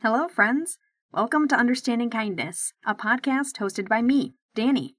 Hello, 0.00 0.28
friends. 0.28 0.78
Welcome 1.12 1.48
to 1.48 1.56
Understanding 1.56 2.08
Kindness, 2.08 2.72
a 2.86 2.94
podcast 2.94 3.58
hosted 3.58 3.88
by 3.88 4.00
me, 4.00 4.36
Danny. 4.54 4.94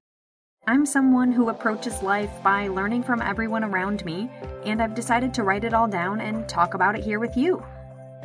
I'm 0.66 0.84
someone 0.84 1.32
who 1.32 1.48
approaches 1.48 2.02
life 2.02 2.30
by 2.42 2.68
learning 2.68 3.04
from 3.04 3.22
everyone 3.22 3.64
around 3.64 4.04
me, 4.04 4.28
and 4.66 4.82
I've 4.82 4.94
decided 4.94 5.32
to 5.32 5.42
write 5.42 5.64
it 5.64 5.72
all 5.72 5.88
down 5.88 6.20
and 6.20 6.46
talk 6.46 6.74
about 6.74 6.96
it 6.96 7.02
here 7.02 7.18
with 7.18 7.34
you. 7.34 7.64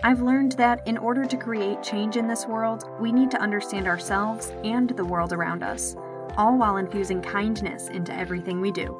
I've 0.03 0.21
learned 0.21 0.51
that 0.57 0.85
in 0.85 0.97
order 0.97 1.23
to 1.23 1.37
create 1.37 1.81
change 1.81 2.17
in 2.17 2.27
this 2.27 2.45
world, 2.45 2.89
we 2.99 3.13
need 3.13 3.31
to 3.31 3.41
understand 3.41 3.87
ourselves 3.87 4.51
and 4.65 4.89
the 4.89 5.05
world 5.05 5.31
around 5.31 5.63
us, 5.63 5.95
all 6.35 6.57
while 6.57 6.75
infusing 6.75 7.21
kindness 7.21 7.87
into 7.87 8.13
everything 8.13 8.59
we 8.59 8.71
do. 8.71 8.99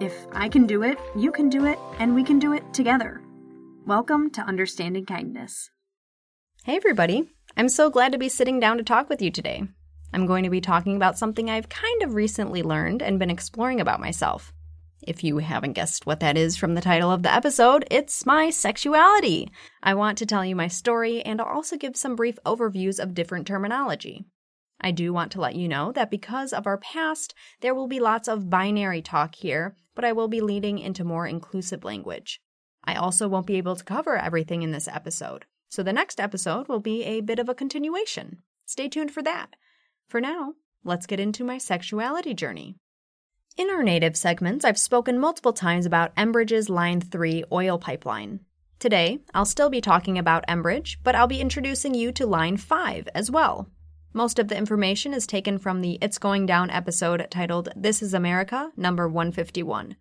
If 0.00 0.26
I 0.32 0.50
can 0.50 0.66
do 0.66 0.82
it, 0.82 0.98
you 1.16 1.32
can 1.32 1.48
do 1.48 1.64
it, 1.64 1.78
and 1.98 2.14
we 2.14 2.22
can 2.22 2.38
do 2.38 2.52
it 2.52 2.74
together. 2.74 3.22
Welcome 3.86 4.28
to 4.32 4.42
Understanding 4.42 5.06
Kindness. 5.06 5.70
Hey, 6.62 6.76
everybody. 6.76 7.26
I'm 7.56 7.70
so 7.70 7.88
glad 7.88 8.12
to 8.12 8.18
be 8.18 8.28
sitting 8.28 8.60
down 8.60 8.76
to 8.76 8.82
talk 8.82 9.08
with 9.08 9.22
you 9.22 9.30
today. 9.30 9.62
I'm 10.12 10.26
going 10.26 10.44
to 10.44 10.50
be 10.50 10.60
talking 10.60 10.94
about 10.94 11.16
something 11.16 11.48
I've 11.48 11.70
kind 11.70 12.02
of 12.02 12.12
recently 12.12 12.62
learned 12.62 13.00
and 13.00 13.18
been 13.18 13.30
exploring 13.30 13.80
about 13.80 13.98
myself. 13.98 14.52
If 15.00 15.24
you 15.24 15.38
haven't 15.38 15.72
guessed 15.72 16.04
what 16.04 16.20
that 16.20 16.36
is 16.36 16.58
from 16.58 16.74
the 16.74 16.82
title 16.82 17.10
of 17.10 17.22
the 17.22 17.32
episode, 17.32 17.86
it's 17.90 18.26
my 18.26 18.50
sexuality. 18.50 19.50
I 19.82 19.94
want 19.94 20.18
to 20.18 20.26
tell 20.26 20.44
you 20.44 20.54
my 20.54 20.68
story 20.68 21.22
and 21.22 21.40
I'll 21.40 21.46
also 21.46 21.78
give 21.78 21.96
some 21.96 22.14
brief 22.14 22.38
overviews 22.44 23.02
of 23.02 23.14
different 23.14 23.46
terminology. 23.46 24.26
I 24.82 24.90
do 24.90 25.14
want 25.14 25.32
to 25.32 25.40
let 25.40 25.56
you 25.56 25.66
know 25.66 25.92
that 25.92 26.10
because 26.10 26.52
of 26.52 26.66
our 26.66 26.76
past, 26.76 27.32
there 27.62 27.74
will 27.74 27.88
be 27.88 28.00
lots 28.00 28.28
of 28.28 28.50
binary 28.50 29.00
talk 29.00 29.34
here, 29.34 29.76
but 29.94 30.04
I 30.04 30.12
will 30.12 30.28
be 30.28 30.42
leading 30.42 30.78
into 30.78 31.04
more 31.04 31.26
inclusive 31.26 31.84
language. 31.84 32.38
I 32.84 32.96
also 32.96 33.28
won't 33.28 33.46
be 33.46 33.56
able 33.56 33.76
to 33.76 33.84
cover 33.84 34.14
everything 34.14 34.60
in 34.60 34.72
this 34.72 34.88
episode. 34.88 35.46
So 35.70 35.84
the 35.84 35.92
next 35.92 36.20
episode 36.20 36.66
will 36.66 36.80
be 36.80 37.04
a 37.04 37.20
bit 37.20 37.38
of 37.38 37.48
a 37.48 37.54
continuation. 37.54 38.42
Stay 38.66 38.88
tuned 38.88 39.12
for 39.12 39.22
that. 39.22 39.54
For 40.08 40.20
now, 40.20 40.54
let's 40.82 41.06
get 41.06 41.20
into 41.20 41.44
my 41.44 41.58
sexuality 41.58 42.34
journey. 42.34 42.76
In 43.56 43.70
our 43.70 43.84
native 43.84 44.16
segments, 44.16 44.64
I've 44.64 44.78
spoken 44.78 45.18
multiple 45.18 45.52
times 45.52 45.86
about 45.86 46.14
Enbridge's 46.16 46.68
Line 46.68 47.00
3 47.00 47.44
oil 47.52 47.78
pipeline. 47.78 48.40
Today, 48.80 49.20
I'll 49.32 49.44
still 49.44 49.70
be 49.70 49.80
talking 49.80 50.18
about 50.18 50.46
Enbridge, 50.48 50.96
but 51.04 51.14
I'll 51.14 51.28
be 51.28 51.40
introducing 51.40 51.94
you 51.94 52.10
to 52.12 52.26
Line 52.26 52.56
5 52.56 53.08
as 53.14 53.30
well. 53.30 53.68
Most 54.12 54.40
of 54.40 54.48
the 54.48 54.56
information 54.56 55.14
is 55.14 55.24
taken 55.24 55.56
from 55.58 55.82
the 55.82 55.98
It's 56.02 56.18
Going 56.18 56.46
Down 56.46 56.68
episode 56.70 57.24
titled 57.30 57.68
This 57.76 58.02
is 58.02 58.12
America, 58.12 58.72
number 58.76 59.08
151. 59.08 59.94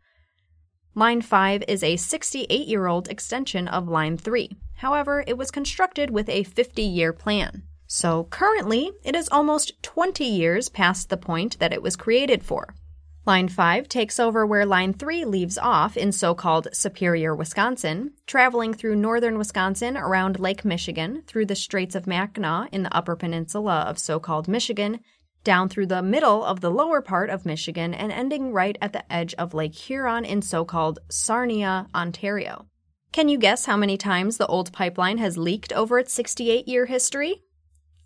Line 0.96 1.22
5 1.22 1.64
is 1.68 1.84
a 1.84 1.98
68 1.98 2.68
year 2.68 2.88
old 2.88 3.10
extension 3.10 3.68
of 3.68 3.88
Line 3.88 4.18
3. 4.18 4.58
However, 4.78 5.24
it 5.28 5.38
was 5.38 5.52
constructed 5.52 6.10
with 6.10 6.28
a 6.30 6.44
50 6.44 6.82
year 6.82 7.14
plan. 7.14 7.62
So 7.86 8.24
currently, 8.26 8.92
it 9.04 9.16
is 9.16 9.30
almost 9.30 9.82
20 9.84 10.26
years 10.26 10.68
past 10.68 11.10
the 11.10 11.18
point 11.18 11.60
that 11.60 11.74
it 11.74 11.84
was 11.84 11.96
created 11.96 12.44
for. 12.44 12.74
Line 13.26 13.50
5 13.50 13.88
takes 13.88 14.20
over 14.20 14.48
where 14.48 14.66
Line 14.66 14.94
3 14.94 15.26
leaves 15.26 15.60
off 15.60 15.96
in 15.96 16.12
so 16.12 16.34
called 16.34 16.70
Superior, 16.74 17.36
Wisconsin, 17.36 18.14
traveling 18.26 18.74
through 18.74 18.96
northern 18.96 19.38
Wisconsin 19.38 19.96
around 19.96 20.40
Lake 20.40 20.66
Michigan, 20.66 21.22
through 21.28 21.46
the 21.46 21.56
Straits 21.56 21.94
of 21.94 22.08
Mackinac 22.08 22.74
in 22.74 22.82
the 22.82 22.96
upper 22.96 23.16
peninsula 23.16 23.82
of 23.82 24.00
so 24.00 24.20
called 24.20 24.48
Michigan, 24.48 25.02
down 25.50 25.68
through 25.68 25.88
the 25.88 26.04
middle 26.04 26.46
of 26.46 26.62
the 26.62 26.70
lower 26.70 27.02
part 27.02 27.28
of 27.32 27.44
Michigan, 27.44 27.92
and 27.92 28.12
ending 28.12 28.54
right 28.54 28.78
at 28.84 28.94
the 28.94 29.12
edge 29.12 29.34
of 29.34 29.56
Lake 29.56 29.74
Huron 29.74 30.24
in 30.24 30.44
so 30.44 30.64
called 30.64 31.00
Sarnia, 31.10 31.88
Ontario. 31.96 32.68
Can 33.12 33.30
you 33.30 33.40
guess 33.40 33.66
how 33.66 33.76
many 33.76 33.98
times 33.98 34.38
the 34.38 34.46
old 34.46 34.72
pipeline 34.72 35.18
has 35.18 35.40
leaked 35.40 35.74
over 35.74 35.98
its 35.98 36.14
68 36.14 36.68
year 36.68 36.86
history? 36.86 37.42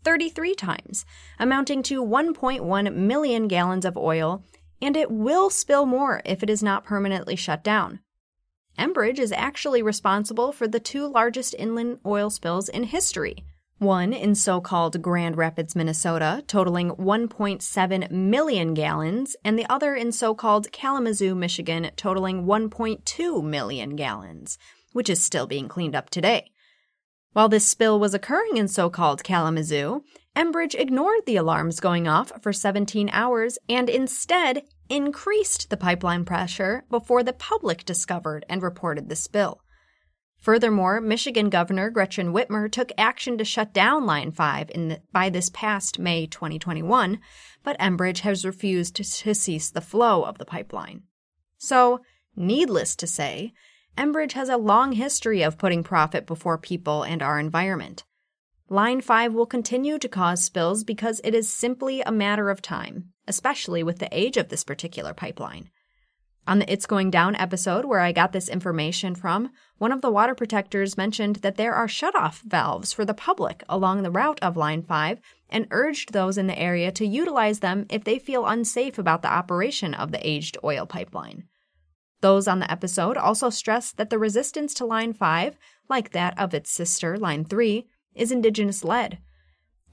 33 0.05 0.55
times, 0.55 1.03
amounting 1.37 1.83
to 1.83 2.01
1.1 2.01 2.95
million 2.95 3.49
gallons 3.49 3.83
of 3.83 3.97
oil, 3.97 4.41
and 4.81 4.95
it 4.95 5.11
will 5.11 5.49
spill 5.49 5.85
more 5.85 6.21
if 6.23 6.43
it 6.43 6.49
is 6.49 6.63
not 6.63 6.85
permanently 6.85 7.35
shut 7.35 7.61
down. 7.61 7.99
Enbridge 8.79 9.19
is 9.19 9.33
actually 9.33 9.81
responsible 9.81 10.53
for 10.53 10.65
the 10.65 10.79
two 10.79 11.05
largest 11.05 11.53
inland 11.59 11.99
oil 12.05 12.29
spills 12.29 12.69
in 12.69 12.83
history. 12.83 13.43
One 13.79 14.13
in 14.13 14.35
so 14.35 14.61
called 14.61 15.01
Grand 15.01 15.35
Rapids, 15.35 15.75
Minnesota, 15.75 16.43
totaling 16.47 16.91
1.7 16.91 18.11
million 18.11 18.73
gallons, 18.73 19.35
and 19.43 19.59
the 19.59 19.69
other 19.69 19.95
in 19.95 20.11
so 20.11 20.33
called 20.33 20.71
Kalamazoo, 20.71 21.35
Michigan, 21.35 21.91
totaling 21.95 22.45
1.2 22.45 23.43
million 23.43 23.95
gallons 23.95 24.57
which 24.93 25.09
is 25.09 25.21
still 25.21 25.45
being 25.45 25.67
cleaned 25.67 25.95
up 25.95 26.09
today. 26.09 26.51
While 27.33 27.49
this 27.49 27.67
spill 27.67 27.99
was 27.99 28.13
occurring 28.13 28.57
in 28.57 28.67
so 28.67 28.89
called 28.89 29.23
Kalamazoo, 29.23 30.03
Enbridge 30.35 30.75
ignored 30.75 31.25
the 31.25 31.35
alarms 31.35 31.79
going 31.79 32.07
off 32.07 32.31
for 32.41 32.53
17 32.53 33.09
hours 33.11 33.57
and 33.67 33.89
instead 33.89 34.63
increased 34.87 35.69
the 35.69 35.77
pipeline 35.77 36.25
pressure 36.25 36.85
before 36.89 37.23
the 37.23 37.33
public 37.33 37.85
discovered 37.85 38.45
and 38.47 38.61
reported 38.61 39.09
the 39.09 39.15
spill. 39.15 39.62
Furthermore, 40.43 40.99
Michigan 40.99 41.49
Governor 41.49 41.89
Gretchen 41.89 42.33
Whitmer 42.33 42.69
took 42.69 42.91
action 42.97 43.37
to 43.37 43.45
shut 43.45 43.71
down 43.71 44.05
Line 44.05 44.29
5 44.29 44.67
the, 44.67 45.01
by 45.13 45.29
this 45.29 45.49
past 45.49 45.99
May 45.99 46.27
2021, 46.27 47.21
but 47.63 47.79
Enbridge 47.79 48.19
has 48.19 48.43
refused 48.43 48.97
to, 48.97 49.05
to 49.05 49.33
cease 49.33 49.69
the 49.69 49.79
flow 49.79 50.23
of 50.23 50.39
the 50.39 50.45
pipeline. 50.45 51.03
So, 51.57 52.01
needless 52.35 52.93
to 52.97 53.07
say, 53.07 53.53
Enbridge 53.97 54.33
has 54.33 54.49
a 54.49 54.57
long 54.57 54.91
history 54.91 55.43
of 55.43 55.57
putting 55.57 55.81
profit 55.81 56.27
before 56.27 56.57
people 56.57 57.03
and 57.03 57.21
our 57.21 57.39
environment. 57.39 58.03
Line 58.67 58.99
5 58.99 59.33
will 59.33 59.45
continue 59.45 59.97
to 59.97 60.09
cause 60.09 60.43
spills 60.43 60.83
because 60.83 61.21
it 61.23 61.33
is 61.33 61.47
simply 61.47 62.01
a 62.01 62.11
matter 62.11 62.49
of 62.49 62.61
time, 62.61 63.13
especially 63.29 63.81
with 63.81 63.99
the 63.99 64.09
age 64.11 64.35
of 64.35 64.49
this 64.49 64.65
particular 64.65 65.13
pipeline. 65.13 65.69
On 66.45 66.59
the 66.59 66.69
It's 66.71 66.85
Going 66.85 67.09
Down 67.09 67.37
episode, 67.37 67.85
where 67.85 68.01
I 68.01 68.11
got 68.11 68.33
this 68.33 68.49
information 68.49 69.15
from, 69.15 69.51
one 69.77 69.93
of 69.93 70.01
the 70.01 70.11
water 70.11 70.35
protectors 70.35 70.97
mentioned 70.97 71.37
that 71.37 71.55
there 71.55 71.73
are 71.73 71.87
shutoff 71.87 72.41
valves 72.41 72.91
for 72.91 73.05
the 73.05 73.13
public 73.13 73.63
along 73.69 74.03
the 74.03 74.11
route 74.11 74.39
of 74.41 74.57
Line 74.57 74.81
5 74.81 75.21
and 75.49 75.67
urged 75.71 76.11
those 76.11 76.37
in 76.37 76.47
the 76.47 76.59
area 76.59 76.91
to 76.91 77.05
utilize 77.05 77.59
them 77.59 77.85
if 77.89 78.03
they 78.03 78.19
feel 78.19 78.45
unsafe 78.45 78.97
about 78.97 79.21
the 79.21 79.31
operation 79.31 79.93
of 79.93 80.11
the 80.11 80.27
aged 80.27 80.57
oil 80.65 80.85
pipeline. 80.85 81.45
Those 82.19 82.45
on 82.45 82.59
the 82.59 82.69
episode 82.69 83.15
also 83.15 83.49
stressed 83.49 83.95
that 83.95 84.09
the 84.09 84.19
resistance 84.19 84.73
to 84.75 84.85
Line 84.85 85.13
5, 85.13 85.57
like 85.89 86.11
that 86.11 86.37
of 86.37 86.53
its 86.53 86.69
sister, 86.69 87.17
Line 87.17 87.45
3, 87.45 87.87
is 88.15 88.33
Indigenous 88.33 88.83
led. 88.83 89.19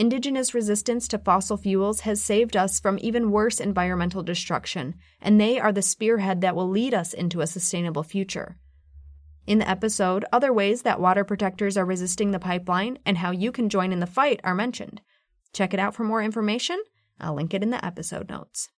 Indigenous 0.00 0.55
resistance 0.55 1.06
to 1.09 1.19
fossil 1.19 1.59
fuels 1.59 2.00
has 2.00 2.22
saved 2.22 2.56
us 2.56 2.81
from 2.81 2.99
even 3.03 3.31
worse 3.31 3.61
environmental 3.61 4.22
destruction, 4.22 4.94
and 5.21 5.38
they 5.38 5.61
are 5.61 5.72
the 5.72 5.83
spearhead 5.83 6.41
that 6.41 6.56
will 6.56 6.71
lead 6.71 6.94
us 6.94 7.12
into 7.12 7.43
a 7.43 7.47
sustainable 7.47 8.03
future. 8.03 8.56
In 9.47 9.59
the 9.59 9.69
episode, 9.69 10.25
other 10.33 10.55
ways 10.55 10.81
that 10.83 11.03
water 11.03 11.22
protectors 11.22 11.77
are 11.77 11.84
resisting 11.84 12.31
the 12.31 12.38
pipeline 12.38 12.99
and 13.05 13.19
how 13.19 13.31
you 13.31 13.53
can 13.53 13.69
join 13.69 13.93
in 13.93 14.00
the 14.00 14.06
fight 14.06 14.41
are 14.43 14.55
mentioned. 14.55 15.03
Check 15.53 15.75
it 15.75 15.81
out 15.81 15.94
for 15.94 16.05
more 16.05 16.22
information. 16.22 16.82
I'll 17.21 17.34
link 17.34 17.53
it 17.53 17.62
in 17.62 17.69
the 17.69 17.84
episode 17.84 18.31
notes. 18.31 18.71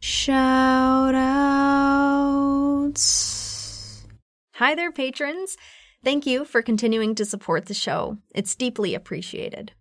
Shout 0.00 1.14
outs. 1.14 2.96
Hi 4.54 4.74
there, 4.74 4.90
patrons. 4.90 5.58
Thank 6.02 6.24
you 6.24 6.46
for 6.46 6.62
continuing 6.62 7.14
to 7.16 7.26
support 7.26 7.66
the 7.66 7.74
show. 7.74 8.16
It's 8.34 8.54
deeply 8.54 8.94
appreciated. 8.94 9.72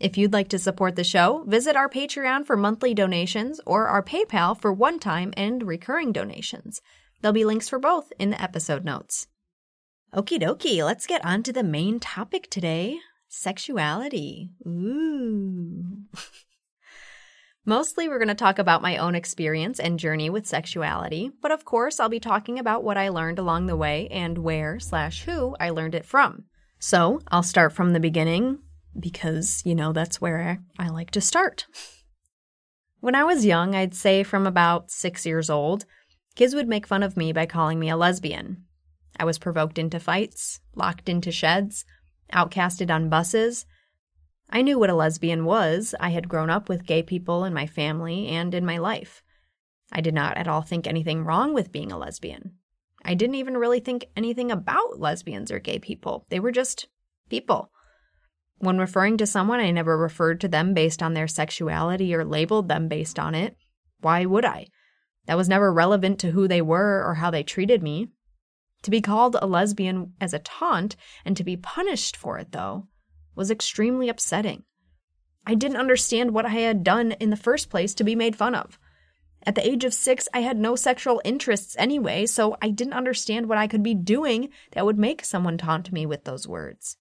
If 0.00 0.18
you'd 0.18 0.32
like 0.32 0.48
to 0.48 0.58
support 0.58 0.96
the 0.96 1.04
show, 1.04 1.44
visit 1.46 1.76
our 1.76 1.88
Patreon 1.88 2.46
for 2.46 2.56
monthly 2.56 2.94
donations 2.94 3.60
or 3.64 3.86
our 3.86 4.02
PayPal 4.02 4.60
for 4.60 4.72
one 4.72 4.98
time 4.98 5.32
and 5.36 5.62
recurring 5.62 6.12
donations. 6.12 6.82
There'll 7.20 7.32
be 7.32 7.44
links 7.44 7.68
for 7.68 7.78
both 7.78 8.12
in 8.18 8.30
the 8.30 8.42
episode 8.42 8.84
notes. 8.84 9.28
Okie 10.12 10.42
dokie, 10.42 10.84
let's 10.84 11.06
get 11.06 11.24
on 11.24 11.42
to 11.44 11.52
the 11.52 11.62
main 11.62 12.00
topic 12.00 12.50
today 12.50 12.98
sexuality. 13.28 14.50
Ooh. 14.66 16.02
Mostly, 17.64 18.08
we're 18.08 18.18
going 18.18 18.28
to 18.28 18.34
talk 18.34 18.58
about 18.58 18.82
my 18.82 18.98
own 18.98 19.14
experience 19.14 19.80
and 19.80 19.98
journey 19.98 20.28
with 20.28 20.46
sexuality, 20.46 21.30
but 21.40 21.50
of 21.50 21.64
course, 21.64 21.98
I'll 21.98 22.10
be 22.10 22.20
talking 22.20 22.58
about 22.58 22.84
what 22.84 22.98
I 22.98 23.08
learned 23.08 23.38
along 23.38 23.66
the 23.66 23.76
way 23.76 24.06
and 24.08 24.38
where 24.38 24.78
slash 24.78 25.24
who 25.24 25.56
I 25.58 25.70
learned 25.70 25.94
it 25.94 26.04
from. 26.04 26.44
So, 26.78 27.20
I'll 27.28 27.42
start 27.42 27.72
from 27.72 27.92
the 27.92 28.00
beginning 28.00 28.58
because, 28.98 29.62
you 29.64 29.74
know, 29.74 29.92
that's 29.92 30.20
where 30.20 30.60
I 30.78 30.88
like 30.88 31.10
to 31.12 31.20
start. 31.20 31.66
When 33.00 33.14
I 33.14 33.24
was 33.24 33.44
young, 33.44 33.74
I'd 33.74 33.94
say 33.94 34.22
from 34.22 34.46
about 34.46 34.90
six 34.90 35.26
years 35.26 35.50
old, 35.50 35.84
kids 36.34 36.54
would 36.54 36.68
make 36.68 36.86
fun 36.86 37.02
of 37.02 37.16
me 37.16 37.32
by 37.32 37.46
calling 37.46 37.78
me 37.78 37.90
a 37.90 37.96
lesbian. 37.96 38.64
I 39.18 39.24
was 39.24 39.38
provoked 39.38 39.78
into 39.78 40.00
fights, 40.00 40.60
locked 40.74 41.08
into 41.08 41.30
sheds, 41.30 41.84
outcasted 42.32 42.90
on 42.90 43.08
buses, 43.08 43.66
I 44.50 44.62
knew 44.62 44.78
what 44.78 44.90
a 44.90 44.94
lesbian 44.94 45.44
was. 45.44 45.94
I 45.98 46.10
had 46.10 46.28
grown 46.28 46.50
up 46.50 46.68
with 46.68 46.86
gay 46.86 47.02
people 47.02 47.44
in 47.44 47.54
my 47.54 47.66
family 47.66 48.28
and 48.28 48.54
in 48.54 48.64
my 48.64 48.78
life. 48.78 49.22
I 49.92 50.00
did 50.00 50.14
not 50.14 50.36
at 50.36 50.48
all 50.48 50.62
think 50.62 50.86
anything 50.86 51.24
wrong 51.24 51.54
with 51.54 51.72
being 51.72 51.90
a 51.90 51.98
lesbian. 51.98 52.56
I 53.04 53.14
didn't 53.14 53.36
even 53.36 53.56
really 53.56 53.80
think 53.80 54.06
anything 54.16 54.50
about 54.50 55.00
lesbians 55.00 55.50
or 55.50 55.58
gay 55.58 55.78
people. 55.78 56.24
They 56.30 56.40
were 56.40 56.52
just 56.52 56.88
people. 57.28 57.70
When 58.64 58.78
referring 58.78 59.18
to 59.18 59.26
someone, 59.26 59.60
I 59.60 59.70
never 59.72 59.98
referred 59.98 60.40
to 60.40 60.48
them 60.48 60.72
based 60.72 61.02
on 61.02 61.12
their 61.12 61.28
sexuality 61.28 62.14
or 62.14 62.24
labeled 62.24 62.66
them 62.66 62.88
based 62.88 63.18
on 63.18 63.34
it. 63.34 63.58
Why 64.00 64.24
would 64.24 64.46
I? 64.46 64.68
That 65.26 65.36
was 65.36 65.50
never 65.50 65.70
relevant 65.70 66.18
to 66.20 66.30
who 66.30 66.48
they 66.48 66.62
were 66.62 67.04
or 67.06 67.16
how 67.16 67.30
they 67.30 67.42
treated 67.42 67.82
me. 67.82 68.08
To 68.84 68.90
be 68.90 69.02
called 69.02 69.36
a 69.36 69.46
lesbian 69.46 70.14
as 70.18 70.32
a 70.32 70.38
taunt 70.38 70.96
and 71.26 71.36
to 71.36 71.44
be 71.44 71.58
punished 71.58 72.16
for 72.16 72.38
it, 72.38 72.52
though, 72.52 72.88
was 73.34 73.50
extremely 73.50 74.08
upsetting. 74.08 74.64
I 75.46 75.54
didn't 75.56 75.76
understand 75.76 76.30
what 76.30 76.46
I 76.46 76.50
had 76.50 76.82
done 76.82 77.12
in 77.12 77.28
the 77.28 77.36
first 77.36 77.68
place 77.68 77.94
to 77.96 78.04
be 78.04 78.14
made 78.14 78.34
fun 78.34 78.54
of. 78.54 78.78
At 79.44 79.56
the 79.56 79.68
age 79.68 79.84
of 79.84 79.92
six, 79.92 80.26
I 80.32 80.40
had 80.40 80.56
no 80.56 80.74
sexual 80.74 81.20
interests 81.22 81.76
anyway, 81.78 82.24
so 82.24 82.56
I 82.62 82.70
didn't 82.70 82.94
understand 82.94 83.46
what 83.46 83.58
I 83.58 83.66
could 83.66 83.82
be 83.82 83.94
doing 83.94 84.48
that 84.72 84.86
would 84.86 84.98
make 84.98 85.22
someone 85.22 85.58
taunt 85.58 85.92
me 85.92 86.06
with 86.06 86.24
those 86.24 86.48
words. 86.48 86.96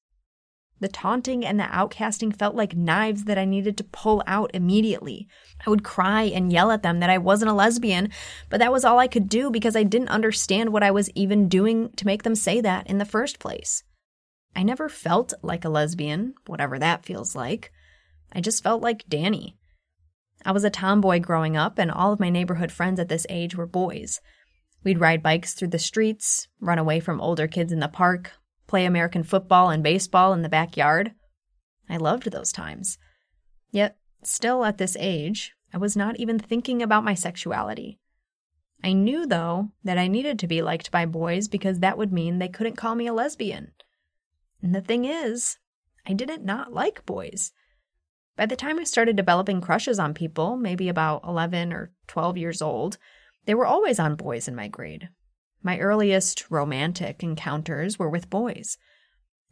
The 0.80 0.88
taunting 0.90 1.46
and 1.46 1.60
the 1.60 1.64
outcasting 1.64 2.36
felt 2.36 2.56
like 2.56 2.76
knives 2.76 3.24
that 3.26 3.38
I 3.38 3.46
needed 3.46 3.78
to 3.78 3.84
pull 3.86 4.22
out 4.28 4.52
immediately. 4.54 5.28
I 5.66 5.70
would 5.70 5.84
cry 5.84 6.24
and 6.24 6.52
yell 6.52 6.72
at 6.72 6.84
them 6.84 7.00
that 7.00 7.10
I 7.10 7.18
wasn't 7.18 7.52
a 7.52 7.54
lesbian, 7.54 8.10
but 8.50 8.60
that 8.60 8.72
was 8.72 8.84
all 8.84 9.00
I 9.00 9.08
could 9.08 9.30
do 9.30 9.50
because 9.50 9.76
I 9.76 9.84
didn't 9.84 10.10
understand 10.10 10.74
what 10.74 10.84
I 10.84 10.92
was 10.92 11.10
even 11.12 11.48
doing 11.48 11.92
to 11.94 12.06
make 12.06 12.24
them 12.24 12.36
say 12.36 12.60
that 12.62 12.88
in 12.88 12.98
the 12.98 13.06
first 13.06 13.40
place. 13.40 13.84
I 14.56 14.64
never 14.64 14.90
felt 14.90 15.34
like 15.42 15.64
a 15.64 15.70
lesbian, 15.70 16.36
whatever 16.48 16.78
that 16.80 17.06
feels 17.06 17.36
like. 17.36 17.72
I 18.32 18.42
just 18.42 18.64
felt 18.64 18.82
like 18.82 19.08
Danny. 19.08 19.56
I 20.46 20.52
was 20.52 20.64
a 20.64 20.70
tomboy 20.70 21.20
growing 21.20 21.56
up, 21.56 21.80
and 21.80 21.90
all 21.90 22.12
of 22.12 22.20
my 22.20 22.30
neighborhood 22.30 22.72
friends 22.72 23.00
at 23.00 23.08
this 23.08 23.26
age 23.30 23.56
were 23.56 23.66
boys. 23.66 24.20
We'd 24.84 25.00
ride 25.00 25.24
bikes 25.24 25.54
through 25.54 25.70
the 25.70 25.80
streets, 25.80 26.48
run 26.60 26.78
away 26.78 27.00
from 27.00 27.22
older 27.22 27.48
kids 27.48 27.72
in 27.72 27.80
the 27.80 27.88
park, 27.88 28.34
play 28.68 28.86
American 28.86 29.24
football 29.24 29.70
and 29.70 29.84
baseball 29.84 30.34
in 30.34 30.42
the 30.42 30.50
backyard. 30.50 31.14
I 31.90 31.98
loved 31.98 32.32
those 32.32 32.52
times. 32.52 32.98
Yet, 33.72 33.98
still 34.24 34.64
at 34.66 34.78
this 34.78 34.96
age, 35.00 35.54
I 35.74 35.78
was 35.78 35.96
not 35.96 36.18
even 36.18 36.40
thinking 36.40 36.82
about 36.82 37.04
my 37.04 37.14
sexuality. 37.14 38.00
I 38.84 38.94
knew, 38.94 39.26
though, 39.26 39.70
that 39.84 39.98
I 39.98 40.08
needed 40.08 40.38
to 40.40 40.48
be 40.48 40.62
liked 40.62 40.92
by 40.92 41.06
boys 41.06 41.48
because 41.48 41.80
that 41.80 41.98
would 41.98 42.12
mean 42.12 42.38
they 42.38 42.50
couldn't 42.50 42.76
call 42.76 42.96
me 42.96 43.08
a 43.08 43.14
lesbian. 43.14 43.72
And 44.62 44.76
the 44.76 44.82
thing 44.82 45.06
is, 45.06 45.58
I 46.06 46.14
didn't 46.14 46.44
not 46.44 46.74
like 46.74 47.06
boys. 47.06 47.54
By 48.36 48.46
the 48.46 48.56
time 48.56 48.80
I 48.80 48.84
started 48.84 49.16
developing 49.16 49.62
crushes 49.62 50.00
on 50.00 50.14
people, 50.14 50.58
maybe 50.58 50.90
about 50.90 51.24
11 51.24 51.72
or 51.72 51.92
12 52.08 52.38
years 52.38 52.62
old, 52.62 52.98
they 53.46 53.54
were 53.54 53.66
always 53.66 54.00
on 54.00 54.16
boys 54.16 54.48
in 54.48 54.56
my 54.56 54.68
grade. 54.68 55.10
My 55.64 55.80
earliest 55.80 56.52
romantic 56.52 57.24
encounters 57.24 57.98
were 57.98 58.10
with 58.10 58.30
boys. 58.30 58.78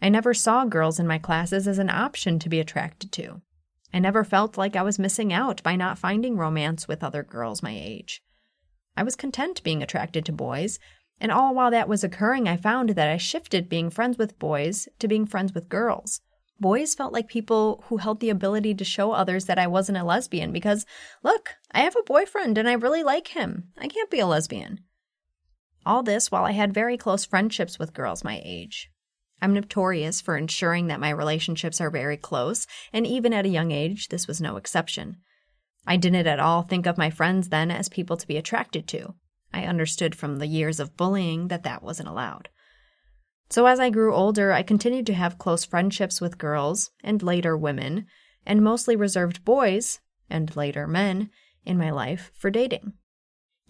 I 0.02 0.10
never 0.10 0.34
saw 0.34 0.66
girls 0.66 1.00
in 1.00 1.08
my 1.08 1.18
classes 1.18 1.70
as 1.70 1.80
an 1.80 1.90
option 1.90 2.38
to 2.40 2.50
be 2.50 2.60
attracted 2.60 3.14
to. 3.14 3.42
I 3.94 4.00
never 4.00 4.26
felt 4.26 4.58
like 4.58 4.76
I 4.76 4.82
was 4.82 5.00
missing 5.00 5.32
out 5.32 5.64
by 5.64 5.78
not 5.78 5.98
finding 5.98 6.36
romance 6.36 6.86
with 6.86 7.04
other 7.04 7.24
girls 7.24 7.64
my 7.64 7.72
age. 7.72 8.22
I 8.98 9.04
was 9.04 9.16
content 9.16 9.64
being 9.64 9.82
attracted 9.82 10.26
to 10.26 10.34
boys, 10.34 10.80
and 11.20 11.32
all 11.32 11.56
while 11.56 11.72
that 11.72 11.88
was 11.88 12.04
occurring, 12.04 12.48
I 12.48 12.58
found 12.58 12.90
that 12.90 13.08
I 13.08 13.18
shifted 13.18 13.70
being 13.70 13.90
friends 13.90 14.18
with 14.18 14.40
boys 14.40 14.90
to 15.00 15.08
being 15.08 15.26
friends 15.26 15.54
with 15.54 15.70
girls. 15.70 16.20
Boys 16.60 16.94
felt 16.94 17.14
like 17.14 17.28
people 17.28 17.84
who 17.88 17.98
held 17.98 18.20
the 18.20 18.30
ability 18.30 18.76
to 18.76 18.84
show 18.84 19.14
others 19.14 19.46
that 19.46 19.58
I 19.58 19.68
wasn't 19.68 19.98
a 19.98 20.04
lesbian 20.04 20.52
because, 20.52 20.86
look, 21.24 21.52
I 21.72 21.82
have 21.82 21.96
a 21.96 22.04
boyfriend 22.04 22.58
and 22.58 22.68
I 22.68 22.74
really 22.74 23.02
like 23.02 23.30
him. 23.30 23.70
I 23.78 23.88
can't 23.88 24.12
be 24.12 24.20
a 24.20 24.28
lesbian. 24.28 24.82
All 25.86 26.04
this 26.04 26.32
while 26.32 26.46
I 26.46 26.52
had 26.52 26.74
very 26.74 26.98
close 26.98 27.26
friendships 27.26 27.80
with 27.80 27.94
girls 27.94 28.24
my 28.24 28.42
age. 28.44 28.90
I'm 29.42 29.54
notorious 29.54 30.22
for 30.22 30.38
ensuring 30.38 30.88
that 30.88 31.00
my 31.00 31.10
relationships 31.10 31.82
are 31.82 31.90
very 31.90 32.18
close, 32.18 32.68
and 32.94 33.08
even 33.08 33.34
at 33.34 33.46
a 33.46 33.50
young 33.50 33.72
age, 33.72 34.10
this 34.10 34.28
was 34.28 34.40
no 34.40 34.58
exception. 34.58 35.18
I 35.88 35.98
didn't 35.98 36.28
at 36.28 36.40
all 36.40 36.62
think 36.62 36.86
of 36.86 36.98
my 36.98 37.10
friends 37.10 37.50
then 37.50 37.72
as 37.72 37.90
people 37.90 38.18
to 38.18 38.28
be 38.28 38.38
attracted 38.38 38.88
to. 38.90 39.16
I 39.52 39.64
understood 39.64 40.16
from 40.16 40.38
the 40.38 40.46
years 40.46 40.80
of 40.80 40.96
bullying 40.96 41.48
that 41.48 41.64
that 41.64 41.82
wasn't 41.82 42.10
allowed. 42.10 42.50
So 43.50 43.66
as 43.66 43.80
I 43.80 43.90
grew 43.90 44.14
older, 44.14 44.52
I 44.54 44.62
continued 44.62 45.08
to 45.08 45.14
have 45.16 45.40
close 45.40 45.66
friendships 45.66 46.22
with 46.22 46.38
girls, 46.38 46.92
and 47.04 47.24
later 47.24 47.58
women, 47.58 48.06
and 48.46 48.62
mostly 48.62 48.96
reserved 48.96 49.44
boys, 49.44 50.00
and 50.30 50.56
later 50.56 50.88
men, 50.88 51.32
in 51.66 51.78
my 51.78 51.90
life 51.90 52.32
for 52.36 52.50
dating. 52.50 52.94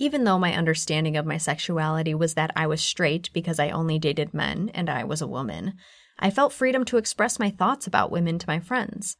Even 0.01 0.23
though 0.23 0.39
my 0.39 0.55
understanding 0.55 1.15
of 1.15 1.27
my 1.27 1.37
sexuality 1.37 2.15
was 2.15 2.33
that 2.33 2.49
I 2.55 2.65
was 2.65 2.81
straight 2.81 3.29
because 3.33 3.59
I 3.59 3.69
only 3.69 3.99
dated 3.99 4.33
men 4.33 4.71
and 4.73 4.89
I 4.89 5.03
was 5.03 5.21
a 5.21 5.27
woman, 5.27 5.75
I 6.17 6.31
felt 6.31 6.53
freedom 6.53 6.83
to 6.85 6.97
express 6.97 7.37
my 7.37 7.51
thoughts 7.51 7.85
about 7.85 8.09
women 8.09 8.39
to 8.39 8.47
my 8.47 8.59
friends. 8.59 9.15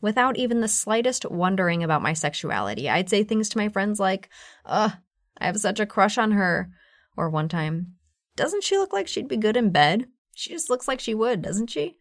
Without 0.00 0.36
even 0.36 0.62
the 0.62 0.66
slightest 0.66 1.30
wondering 1.30 1.84
about 1.84 2.02
my 2.02 2.12
sexuality, 2.12 2.90
I'd 2.90 3.08
say 3.08 3.22
things 3.22 3.48
to 3.50 3.58
my 3.58 3.68
friends 3.68 4.00
like, 4.00 4.28
Ugh, 4.66 4.94
I 5.38 5.46
have 5.46 5.58
such 5.58 5.78
a 5.78 5.86
crush 5.86 6.18
on 6.18 6.32
her. 6.32 6.72
Or 7.16 7.30
one 7.30 7.48
time, 7.48 7.94
Doesn't 8.34 8.64
she 8.64 8.78
look 8.78 8.92
like 8.92 9.06
she'd 9.06 9.28
be 9.28 9.36
good 9.36 9.56
in 9.56 9.70
bed? 9.70 10.08
She 10.34 10.50
just 10.50 10.68
looks 10.68 10.88
like 10.88 10.98
she 10.98 11.14
would, 11.14 11.40
doesn't 11.40 11.70
she? 11.70 11.98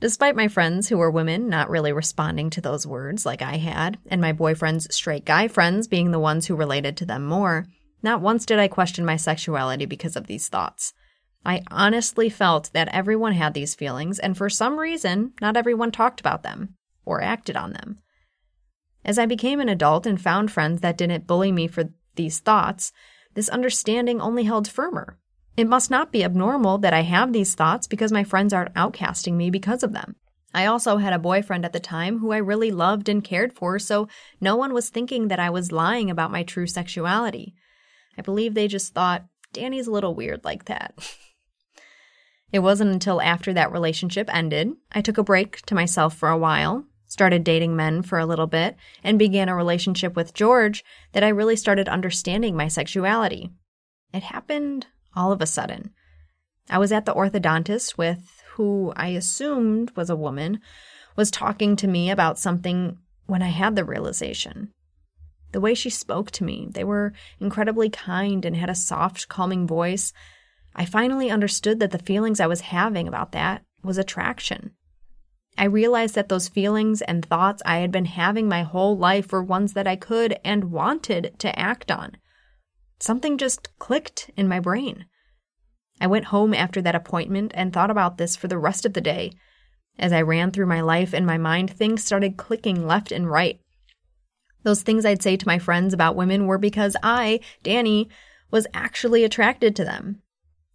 Despite 0.00 0.34
my 0.34 0.48
friends 0.48 0.88
who 0.88 0.98
were 0.98 1.10
women 1.10 1.48
not 1.48 1.70
really 1.70 1.92
responding 1.92 2.50
to 2.50 2.60
those 2.60 2.86
words 2.86 3.24
like 3.24 3.42
I 3.42 3.56
had, 3.58 3.98
and 4.08 4.20
my 4.20 4.32
boyfriend's 4.32 4.92
straight 4.94 5.24
guy 5.24 5.46
friends 5.48 5.86
being 5.86 6.10
the 6.10 6.18
ones 6.18 6.46
who 6.46 6.56
related 6.56 6.96
to 6.96 7.06
them 7.06 7.24
more, 7.24 7.66
not 8.02 8.20
once 8.20 8.44
did 8.44 8.58
I 8.58 8.68
question 8.68 9.04
my 9.04 9.16
sexuality 9.16 9.86
because 9.86 10.16
of 10.16 10.26
these 10.26 10.48
thoughts. 10.48 10.92
I 11.44 11.62
honestly 11.70 12.28
felt 12.28 12.70
that 12.72 12.88
everyone 12.88 13.32
had 13.32 13.54
these 13.54 13.74
feelings, 13.74 14.18
and 14.18 14.36
for 14.36 14.48
some 14.48 14.78
reason, 14.78 15.32
not 15.40 15.56
everyone 15.56 15.90
talked 15.90 16.20
about 16.20 16.42
them 16.42 16.74
or 17.04 17.20
acted 17.20 17.56
on 17.56 17.72
them. 17.72 17.98
As 19.04 19.18
I 19.18 19.26
became 19.26 19.60
an 19.60 19.68
adult 19.68 20.06
and 20.06 20.20
found 20.20 20.52
friends 20.52 20.80
that 20.80 20.96
didn't 20.96 21.26
bully 21.26 21.50
me 21.50 21.66
for 21.66 21.90
these 22.14 22.38
thoughts, 22.38 22.92
this 23.34 23.48
understanding 23.48 24.20
only 24.20 24.44
held 24.44 24.68
firmer. 24.68 25.18
It 25.56 25.68
must 25.68 25.90
not 25.90 26.12
be 26.12 26.24
abnormal 26.24 26.78
that 26.78 26.94
I 26.94 27.02
have 27.02 27.32
these 27.32 27.54
thoughts 27.54 27.86
because 27.86 28.10
my 28.10 28.24
friends 28.24 28.52
aren't 28.52 28.74
outcasting 28.74 29.34
me 29.34 29.50
because 29.50 29.82
of 29.82 29.92
them. 29.92 30.16
I 30.54 30.66
also 30.66 30.98
had 30.98 31.12
a 31.12 31.18
boyfriend 31.18 31.64
at 31.64 31.72
the 31.72 31.80
time 31.80 32.18
who 32.18 32.32
I 32.32 32.38
really 32.38 32.70
loved 32.70 33.08
and 33.08 33.24
cared 33.24 33.52
for, 33.52 33.78
so 33.78 34.08
no 34.40 34.56
one 34.56 34.72
was 34.72 34.90
thinking 34.90 35.28
that 35.28 35.38
I 35.38 35.50
was 35.50 35.72
lying 35.72 36.10
about 36.10 36.32
my 36.32 36.42
true 36.42 36.66
sexuality. 36.66 37.54
I 38.18 38.22
believe 38.22 38.54
they 38.54 38.68
just 38.68 38.92
thought, 38.92 39.24
Danny's 39.52 39.86
a 39.86 39.90
little 39.90 40.14
weird 40.14 40.44
like 40.44 40.66
that. 40.66 40.94
it 42.52 42.60
wasn't 42.60 42.90
until 42.90 43.20
after 43.20 43.52
that 43.52 43.72
relationship 43.72 44.28
ended, 44.32 44.72
I 44.92 45.00
took 45.00 45.18
a 45.18 45.22
break 45.22 45.62
to 45.66 45.74
myself 45.74 46.14
for 46.14 46.28
a 46.28 46.38
while, 46.38 46.84
started 47.06 47.44
dating 47.44 47.76
men 47.76 48.02
for 48.02 48.18
a 48.18 48.26
little 48.26 48.46
bit, 48.46 48.76
and 49.02 49.18
began 49.18 49.48
a 49.48 49.56
relationship 49.56 50.16
with 50.16 50.34
George 50.34 50.84
that 51.12 51.24
I 51.24 51.28
really 51.28 51.56
started 51.56 51.88
understanding 51.88 52.56
my 52.56 52.68
sexuality. 52.68 53.50
It 54.12 54.22
happened 54.22 54.86
all 55.14 55.32
of 55.32 55.40
a 55.40 55.46
sudden. 55.46 55.90
I 56.70 56.78
was 56.78 56.92
at 56.92 57.04
the 57.04 57.14
orthodontist 57.14 57.98
with 57.98 58.42
who 58.54 58.92
I 58.96 59.08
assumed 59.08 59.92
was 59.96 60.10
a 60.10 60.16
woman, 60.16 60.60
was 61.16 61.30
talking 61.30 61.76
to 61.76 61.88
me 61.88 62.10
about 62.10 62.38
something 62.38 62.98
when 63.26 63.42
I 63.42 63.48
had 63.48 63.76
the 63.76 63.84
realization. 63.84 64.72
The 65.52 65.60
way 65.60 65.74
she 65.74 65.90
spoke 65.90 66.30
to 66.32 66.44
me, 66.44 66.68
they 66.70 66.84
were 66.84 67.12
incredibly 67.40 67.90
kind 67.90 68.44
and 68.44 68.56
had 68.56 68.70
a 68.70 68.74
soft, 68.74 69.28
calming 69.28 69.66
voice. 69.66 70.12
I 70.74 70.86
finally 70.86 71.30
understood 71.30 71.80
that 71.80 71.90
the 71.90 71.98
feelings 71.98 72.40
I 72.40 72.46
was 72.46 72.62
having 72.62 73.06
about 73.06 73.32
that 73.32 73.62
was 73.82 73.98
attraction. 73.98 74.72
I 75.58 75.64
realized 75.64 76.14
that 76.14 76.30
those 76.30 76.48
feelings 76.48 77.02
and 77.02 77.24
thoughts 77.24 77.62
I 77.66 77.78
had 77.78 77.92
been 77.92 78.06
having 78.06 78.48
my 78.48 78.62
whole 78.62 78.96
life 78.96 79.32
were 79.32 79.42
ones 79.42 79.74
that 79.74 79.86
I 79.86 79.96
could 79.96 80.38
and 80.44 80.70
wanted 80.70 81.34
to 81.40 81.58
act 81.58 81.90
on. 81.90 82.16
Something 83.02 83.36
just 83.36 83.76
clicked 83.80 84.30
in 84.36 84.46
my 84.46 84.60
brain. 84.60 85.06
I 86.00 86.06
went 86.06 86.26
home 86.26 86.54
after 86.54 86.80
that 86.82 86.94
appointment 86.94 87.50
and 87.52 87.72
thought 87.72 87.90
about 87.90 88.16
this 88.16 88.36
for 88.36 88.46
the 88.46 88.58
rest 88.58 88.86
of 88.86 88.92
the 88.92 89.00
day. 89.00 89.32
As 89.98 90.12
I 90.12 90.22
ran 90.22 90.52
through 90.52 90.66
my 90.66 90.82
life 90.82 91.12
in 91.12 91.26
my 91.26 91.36
mind, 91.36 91.68
things 91.68 92.04
started 92.04 92.36
clicking 92.36 92.86
left 92.86 93.10
and 93.10 93.28
right. 93.28 93.58
Those 94.62 94.82
things 94.82 95.04
I'd 95.04 95.20
say 95.20 95.36
to 95.36 95.48
my 95.48 95.58
friends 95.58 95.92
about 95.92 96.14
women 96.14 96.46
were 96.46 96.58
because 96.58 96.94
I, 97.02 97.40
Danny, 97.64 98.08
was 98.52 98.68
actually 98.72 99.24
attracted 99.24 99.74
to 99.74 99.84
them. 99.84 100.22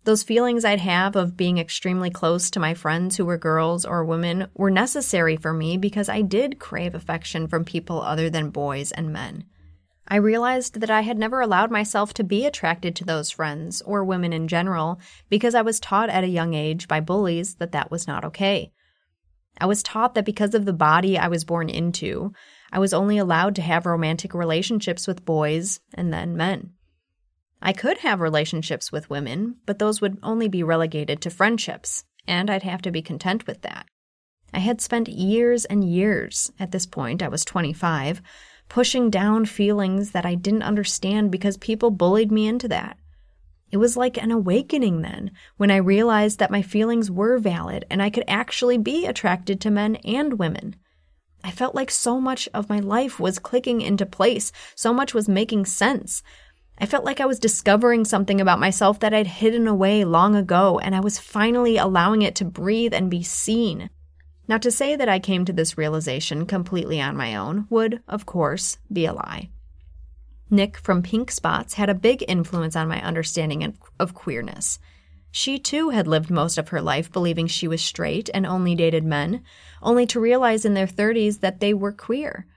Those 0.03 0.23
feelings 0.23 0.65
I'd 0.65 0.81
have 0.81 1.15
of 1.15 1.37
being 1.37 1.57
extremely 1.57 2.09
close 2.09 2.51
to 2.51 2.59
my 2.59 2.73
friends 2.73 3.15
who 3.15 3.23
were 3.23 3.37
girls 3.37 3.85
or 3.85 4.03
women 4.03 4.47
were 4.53 4.69
necessary 4.69 5.37
for 5.37 5.53
me 5.53 5.77
because 5.77 6.09
I 6.09 6.23
did 6.23 6.59
crave 6.59 6.93
affection 6.93 7.47
from 7.47 7.63
people 7.63 8.01
other 8.01 8.29
than 8.29 8.49
boys 8.49 8.91
and 8.91 9.13
men. 9.13 9.45
I 10.07 10.15
realized 10.15 10.79
that 10.79 10.89
I 10.89 11.01
had 11.01 11.17
never 11.17 11.41
allowed 11.41 11.69
myself 11.69 12.13
to 12.13 12.23
be 12.23 12.45
attracted 12.45 12.95
to 12.95 13.03
those 13.03 13.29
friends, 13.29 13.81
or 13.81 14.03
women 14.03 14.31
in 14.31 14.47
general, 14.47 14.99
because 15.29 15.53
I 15.53 15.61
was 15.61 15.79
taught 15.79 16.09
at 16.09 16.23
a 16.23 16.29
young 16.29 16.53
age 16.53 16.87
by 16.87 17.01
bullies 17.01 17.55
that 17.55 17.73
that 17.73 17.91
was 17.91 18.07
not 18.07 18.23
okay. 18.23 18.71
I 19.59 19.65
was 19.65 19.83
taught 19.83 20.15
that 20.15 20.25
because 20.25 20.53
of 20.53 20.65
the 20.65 20.73
body 20.73 21.17
I 21.17 21.27
was 21.27 21.43
born 21.43 21.69
into, 21.69 22.31
I 22.71 22.79
was 22.79 22.93
only 22.93 23.17
allowed 23.17 23.55
to 23.55 23.61
have 23.61 23.85
romantic 23.85 24.33
relationships 24.33 25.07
with 25.07 25.25
boys 25.25 25.81
and 25.93 26.13
then 26.13 26.37
men. 26.37 26.71
I 27.61 27.73
could 27.73 27.97
have 27.99 28.21
relationships 28.21 28.91
with 28.91 29.09
women, 29.09 29.57
but 29.65 29.79
those 29.79 29.99
would 29.99 30.19
only 30.21 30.47
be 30.47 30.63
relegated 30.63 31.21
to 31.21 31.29
friendships, 31.29 32.05
and 32.27 32.49
I'd 32.49 32.63
have 32.63 32.81
to 32.83 32.91
be 32.91 33.01
content 33.01 33.47
with 33.47 33.61
that. 33.63 33.87
I 34.53 34.59
had 34.59 34.79
spent 34.79 35.09
years 35.09 35.65
and 35.65 35.83
years, 35.83 36.51
at 36.59 36.71
this 36.71 36.85
point, 36.85 37.21
I 37.21 37.27
was 37.27 37.43
25, 37.43 38.21
pushing 38.69 39.09
down 39.09 39.45
feelings 39.45 40.11
that 40.11 40.25
I 40.25 40.35
didn't 40.35 40.63
understand 40.63 41.31
because 41.31 41.57
people 41.57 41.91
bullied 41.91 42.31
me 42.31 42.47
into 42.47 42.67
that. 42.67 42.97
It 43.71 43.77
was 43.77 43.97
like 43.97 44.17
an 44.17 44.31
awakening 44.31 45.01
then 45.01 45.31
when 45.57 45.71
I 45.71 45.77
realized 45.77 46.39
that 46.39 46.51
my 46.51 46.61
feelings 46.61 47.11
were 47.11 47.37
valid 47.37 47.85
and 47.89 48.01
I 48.01 48.09
could 48.09 48.23
actually 48.27 48.77
be 48.77 49.05
attracted 49.05 49.59
to 49.61 49.71
men 49.71 49.97
and 49.97 50.39
women. 50.39 50.75
I 51.43 51.51
felt 51.51 51.75
like 51.75 51.91
so 51.91 52.19
much 52.19 52.47
of 52.53 52.69
my 52.69 52.79
life 52.79 53.19
was 53.19 53.39
clicking 53.39 53.81
into 53.81 54.05
place, 54.05 54.51
so 54.75 54.93
much 54.93 55.13
was 55.13 55.29
making 55.29 55.65
sense. 55.65 56.23
I 56.79 56.85
felt 56.85 57.05
like 57.05 57.19
I 57.19 57.25
was 57.25 57.39
discovering 57.39 58.05
something 58.05 58.39
about 58.39 58.59
myself 58.59 58.99
that 58.99 59.13
I'd 59.13 59.27
hidden 59.27 59.67
away 59.67 60.03
long 60.05 60.35
ago, 60.35 60.79
and 60.79 60.95
I 60.95 60.99
was 60.99 61.19
finally 61.19 61.77
allowing 61.77 62.21
it 62.21 62.35
to 62.35 62.45
breathe 62.45 62.93
and 62.93 63.09
be 63.09 63.23
seen. 63.23 63.89
Now, 64.47 64.57
to 64.59 64.71
say 64.71 64.95
that 64.95 65.09
I 65.09 65.19
came 65.19 65.43
to 65.45 65.53
this 65.53 65.77
realization 65.77 66.45
completely 66.45 67.01
on 67.01 67.17
my 67.17 67.35
own 67.35 67.67
would, 67.69 68.01
of 68.07 68.25
course, 68.25 68.77
be 68.91 69.05
a 69.05 69.13
lie. 69.13 69.49
Nick 70.49 70.77
from 70.77 71.03
Pink 71.03 71.31
Spots 71.31 71.73
had 71.73 71.89
a 71.89 71.93
big 71.93 72.23
influence 72.27 72.75
on 72.75 72.87
my 72.87 73.01
understanding 73.01 73.77
of 73.99 74.13
queerness. 74.13 74.79
She 75.31 75.59
too 75.59 75.89
had 75.89 76.07
lived 76.07 76.29
most 76.29 76.57
of 76.57 76.69
her 76.69 76.81
life 76.81 77.11
believing 77.11 77.47
she 77.47 77.67
was 77.67 77.81
straight 77.81 78.29
and 78.33 78.45
only 78.45 78.73
dated 78.73 79.03
men, 79.03 79.43
only 79.81 80.05
to 80.07 80.19
realize 80.21 80.63
in 80.63 80.73
their 80.73 80.87
30s 80.87 81.41
that 81.41 81.59
they 81.59 81.73
were 81.73 81.91
queer. 81.91 82.47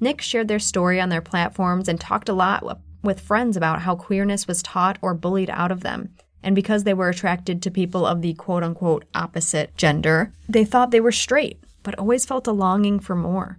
Nick 0.00 0.22
shared 0.22 0.48
their 0.48 0.58
story 0.58 1.00
on 1.00 1.10
their 1.10 1.20
platforms 1.20 1.88
and 1.88 2.00
talked 2.00 2.30
a 2.30 2.34
lot 2.34 2.80
with 3.02 3.20
friends 3.20 3.56
about 3.56 3.82
how 3.82 3.94
queerness 3.94 4.46
was 4.46 4.62
taught 4.62 4.98
or 5.02 5.14
bullied 5.14 5.50
out 5.50 5.70
of 5.70 5.82
them. 5.82 6.14
And 6.44 6.54
because 6.54 6.84
they 6.84 6.92
were 6.92 7.08
attracted 7.08 7.62
to 7.62 7.70
people 7.70 8.04
of 8.04 8.20
the 8.20 8.34
quote 8.34 8.62
unquote 8.62 9.06
opposite 9.14 9.74
gender, 9.78 10.30
they 10.46 10.64
thought 10.64 10.90
they 10.90 11.00
were 11.00 11.10
straight, 11.10 11.58
but 11.82 11.98
always 11.98 12.26
felt 12.26 12.46
a 12.46 12.52
longing 12.52 13.00
for 13.00 13.16
more. 13.16 13.58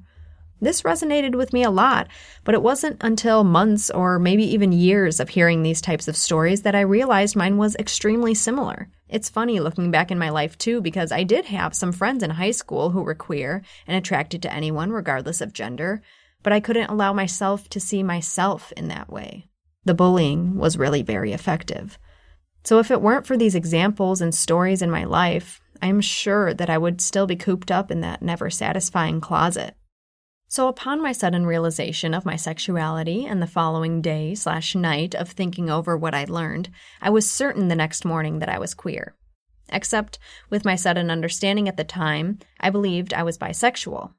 This 0.61 0.83
resonated 0.83 1.35
with 1.35 1.51
me 1.51 1.63
a 1.63 1.71
lot, 1.71 2.07
but 2.43 2.53
it 2.53 2.61
wasn't 2.61 2.97
until 3.01 3.43
months 3.43 3.89
or 3.89 4.19
maybe 4.19 4.43
even 4.53 4.71
years 4.71 5.19
of 5.19 5.29
hearing 5.29 5.63
these 5.63 5.81
types 5.81 6.07
of 6.07 6.15
stories 6.15 6.61
that 6.61 6.75
I 6.75 6.81
realized 6.81 7.35
mine 7.35 7.57
was 7.57 7.75
extremely 7.75 8.35
similar. 8.35 8.87
It's 9.09 9.29
funny 9.29 9.59
looking 9.59 9.89
back 9.89 10.11
in 10.11 10.19
my 10.19 10.29
life 10.29 10.55
too, 10.57 10.79
because 10.79 11.11
I 11.11 11.23
did 11.23 11.45
have 11.45 11.75
some 11.75 11.91
friends 11.91 12.23
in 12.23 12.29
high 12.29 12.51
school 12.51 12.91
who 12.91 13.01
were 13.01 13.15
queer 13.15 13.63
and 13.87 13.97
attracted 13.97 14.43
to 14.43 14.53
anyone, 14.53 14.91
regardless 14.91 15.41
of 15.41 15.53
gender, 15.53 16.03
but 16.43 16.53
I 16.53 16.59
couldn't 16.59 16.89
allow 16.89 17.13
myself 17.13 17.67
to 17.69 17.79
see 17.79 18.03
myself 18.03 18.71
in 18.77 18.87
that 18.89 19.09
way. 19.11 19.47
The 19.83 19.93
bullying 19.95 20.55
was 20.55 20.77
really 20.77 21.01
very 21.01 21.33
effective. 21.33 21.97
So 22.65 22.79
if 22.79 22.89
it 22.89 23.01
weren't 23.01 23.27
for 23.27 23.37
these 23.37 23.53
examples 23.53 24.21
and 24.21 24.33
stories 24.33 24.81
in 24.81 24.89
my 24.89 25.03
life, 25.03 25.61
I'm 25.81 26.01
sure 26.01 26.53
that 26.53 26.69
I 26.69 26.79
would 26.79 26.99
still 26.99 27.27
be 27.27 27.35
cooped 27.35 27.71
up 27.71 27.91
in 27.91 28.01
that 28.01 28.23
never 28.23 28.49
satisfying 28.49 29.21
closet. 29.21 29.75
So, 30.47 30.67
upon 30.67 31.01
my 31.01 31.11
sudden 31.11 31.45
realization 31.45 32.13
of 32.13 32.25
my 32.25 32.35
sexuality 32.35 33.25
and 33.25 33.41
the 33.41 33.47
following 33.47 34.01
day 34.01 34.35
slash 34.35 34.73
night 34.73 35.13
of 35.13 35.29
thinking 35.29 35.69
over 35.69 35.97
what 35.97 36.13
I'd 36.13 36.29
learned, 36.29 36.69
I 37.01 37.09
was 37.09 37.29
certain 37.29 37.67
the 37.67 37.75
next 37.75 38.05
morning 38.05 38.39
that 38.39 38.49
I 38.49 38.57
was 38.57 38.73
queer. 38.73 39.15
Except, 39.69 40.17
with 40.49 40.65
my 40.65 40.75
sudden 40.75 41.11
understanding 41.11 41.67
at 41.67 41.77
the 41.77 41.83
time, 41.83 42.39
I 42.59 42.69
believed 42.69 43.13
I 43.13 43.23
was 43.23 43.37
bisexual. 43.37 44.13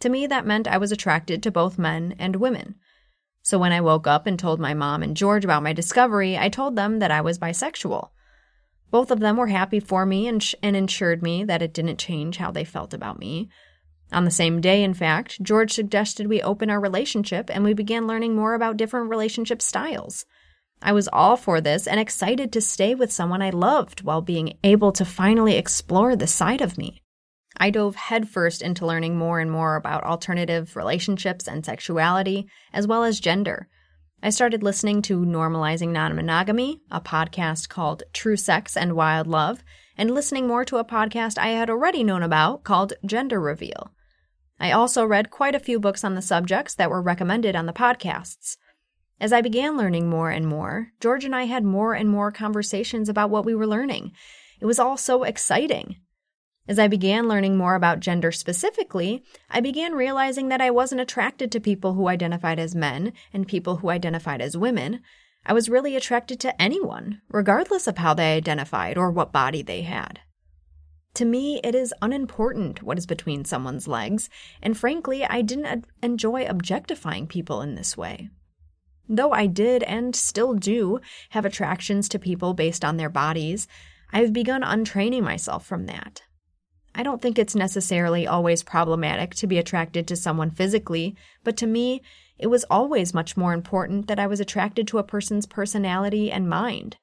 To 0.00 0.08
me, 0.08 0.26
that 0.26 0.46
meant 0.46 0.68
I 0.68 0.78
was 0.78 0.92
attracted 0.92 1.42
to 1.42 1.50
both 1.50 1.78
men 1.78 2.14
and 2.18 2.36
women. 2.36 2.76
So, 3.48 3.58
when 3.58 3.72
I 3.72 3.80
woke 3.80 4.06
up 4.06 4.26
and 4.26 4.38
told 4.38 4.60
my 4.60 4.74
mom 4.74 5.02
and 5.02 5.16
George 5.16 5.42
about 5.42 5.62
my 5.62 5.72
discovery, 5.72 6.36
I 6.36 6.50
told 6.50 6.76
them 6.76 6.98
that 6.98 7.10
I 7.10 7.22
was 7.22 7.38
bisexual. 7.38 8.10
Both 8.90 9.10
of 9.10 9.20
them 9.20 9.38
were 9.38 9.46
happy 9.46 9.80
for 9.80 10.04
me 10.04 10.28
and, 10.28 10.42
sh- 10.42 10.54
and 10.62 10.76
ensured 10.76 11.22
me 11.22 11.44
that 11.44 11.62
it 11.62 11.72
didn't 11.72 11.98
change 11.98 12.36
how 12.36 12.50
they 12.50 12.64
felt 12.64 12.92
about 12.92 13.18
me. 13.18 13.48
On 14.12 14.26
the 14.26 14.30
same 14.30 14.60
day, 14.60 14.82
in 14.82 14.92
fact, 14.92 15.42
George 15.42 15.72
suggested 15.72 16.26
we 16.26 16.42
open 16.42 16.68
our 16.68 16.78
relationship 16.78 17.48
and 17.48 17.64
we 17.64 17.72
began 17.72 18.06
learning 18.06 18.36
more 18.36 18.52
about 18.52 18.76
different 18.76 19.08
relationship 19.08 19.62
styles. 19.62 20.26
I 20.82 20.92
was 20.92 21.08
all 21.10 21.38
for 21.38 21.62
this 21.62 21.86
and 21.86 21.98
excited 21.98 22.52
to 22.52 22.60
stay 22.60 22.94
with 22.94 23.10
someone 23.10 23.40
I 23.40 23.48
loved 23.48 24.02
while 24.02 24.20
being 24.20 24.58
able 24.62 24.92
to 24.92 25.06
finally 25.06 25.56
explore 25.56 26.16
this 26.16 26.34
side 26.34 26.60
of 26.60 26.76
me. 26.76 27.00
I 27.60 27.70
dove 27.70 27.96
headfirst 27.96 28.62
into 28.62 28.86
learning 28.86 29.16
more 29.16 29.40
and 29.40 29.50
more 29.50 29.76
about 29.76 30.04
alternative 30.04 30.76
relationships 30.76 31.48
and 31.48 31.64
sexuality, 31.64 32.46
as 32.72 32.86
well 32.86 33.04
as 33.04 33.20
gender. 33.20 33.68
I 34.22 34.30
started 34.30 34.62
listening 34.62 35.02
to 35.02 35.20
Normalizing 35.20 35.90
Non 35.90 36.14
Monogamy, 36.16 36.80
a 36.90 37.00
podcast 37.00 37.68
called 37.68 38.02
True 38.12 38.36
Sex 38.36 38.76
and 38.76 38.94
Wild 38.94 39.26
Love, 39.26 39.62
and 39.96 40.12
listening 40.12 40.46
more 40.46 40.64
to 40.64 40.78
a 40.78 40.84
podcast 40.84 41.38
I 41.38 41.48
had 41.48 41.70
already 41.70 42.04
known 42.04 42.22
about 42.22 42.64
called 42.64 42.94
Gender 43.04 43.40
Reveal. 43.40 43.92
I 44.60 44.72
also 44.72 45.04
read 45.04 45.30
quite 45.30 45.54
a 45.54 45.60
few 45.60 45.78
books 45.78 46.02
on 46.02 46.14
the 46.14 46.22
subjects 46.22 46.74
that 46.74 46.90
were 46.90 47.02
recommended 47.02 47.54
on 47.54 47.66
the 47.66 47.72
podcasts. 47.72 48.56
As 49.20 49.32
I 49.32 49.40
began 49.40 49.76
learning 49.76 50.08
more 50.08 50.30
and 50.30 50.46
more, 50.46 50.88
George 51.00 51.24
and 51.24 51.34
I 51.34 51.44
had 51.44 51.64
more 51.64 51.94
and 51.94 52.08
more 52.08 52.30
conversations 52.30 53.08
about 53.08 53.30
what 53.30 53.44
we 53.44 53.54
were 53.54 53.66
learning. 53.66 54.12
It 54.60 54.66
was 54.66 54.78
all 54.78 54.96
so 54.96 55.24
exciting. 55.24 55.96
As 56.68 56.78
I 56.78 56.86
began 56.86 57.28
learning 57.28 57.56
more 57.56 57.74
about 57.74 58.00
gender 58.00 58.30
specifically, 58.30 59.24
I 59.48 59.60
began 59.60 59.94
realizing 59.94 60.48
that 60.48 60.60
I 60.60 60.70
wasn't 60.70 61.00
attracted 61.00 61.50
to 61.50 61.60
people 61.60 61.94
who 61.94 62.08
identified 62.08 62.58
as 62.58 62.74
men 62.74 63.14
and 63.32 63.48
people 63.48 63.76
who 63.76 63.88
identified 63.88 64.42
as 64.42 64.54
women. 64.54 65.00
I 65.46 65.54
was 65.54 65.70
really 65.70 65.96
attracted 65.96 66.38
to 66.40 66.60
anyone, 66.60 67.22
regardless 67.30 67.86
of 67.86 67.96
how 67.96 68.12
they 68.12 68.36
identified 68.36 68.98
or 68.98 69.10
what 69.10 69.32
body 69.32 69.62
they 69.62 69.80
had. 69.80 70.20
To 71.14 71.24
me, 71.24 71.58
it 71.64 71.74
is 71.74 71.94
unimportant 72.02 72.82
what 72.82 72.98
is 72.98 73.06
between 73.06 73.46
someone's 73.46 73.88
legs, 73.88 74.28
and 74.62 74.76
frankly, 74.76 75.24
I 75.24 75.40
didn't 75.40 75.86
enjoy 76.02 76.44
objectifying 76.44 77.26
people 77.26 77.62
in 77.62 77.76
this 77.76 77.96
way. 77.96 78.28
Though 79.08 79.32
I 79.32 79.46
did 79.46 79.82
and 79.84 80.14
still 80.14 80.52
do 80.52 81.00
have 81.30 81.46
attractions 81.46 82.10
to 82.10 82.18
people 82.18 82.52
based 82.52 82.84
on 82.84 82.98
their 82.98 83.08
bodies, 83.08 83.66
I've 84.12 84.34
begun 84.34 84.62
untraining 84.62 85.24
myself 85.24 85.64
from 85.64 85.86
that. 85.86 86.22
I 86.98 87.04
don't 87.04 87.22
think 87.22 87.38
it's 87.38 87.54
necessarily 87.54 88.26
always 88.26 88.64
problematic 88.64 89.32
to 89.36 89.46
be 89.46 89.56
attracted 89.56 90.08
to 90.08 90.16
someone 90.16 90.50
physically, 90.50 91.14
but 91.44 91.56
to 91.58 91.66
me, 91.68 92.02
it 92.38 92.48
was 92.48 92.64
always 92.68 93.14
much 93.14 93.36
more 93.36 93.52
important 93.52 94.08
that 94.08 94.18
I 94.18 94.26
was 94.26 94.40
attracted 94.40 94.88
to 94.88 94.98
a 94.98 95.04
person's 95.04 95.46
personality 95.46 96.32
and 96.32 96.48
mind. 96.48 96.96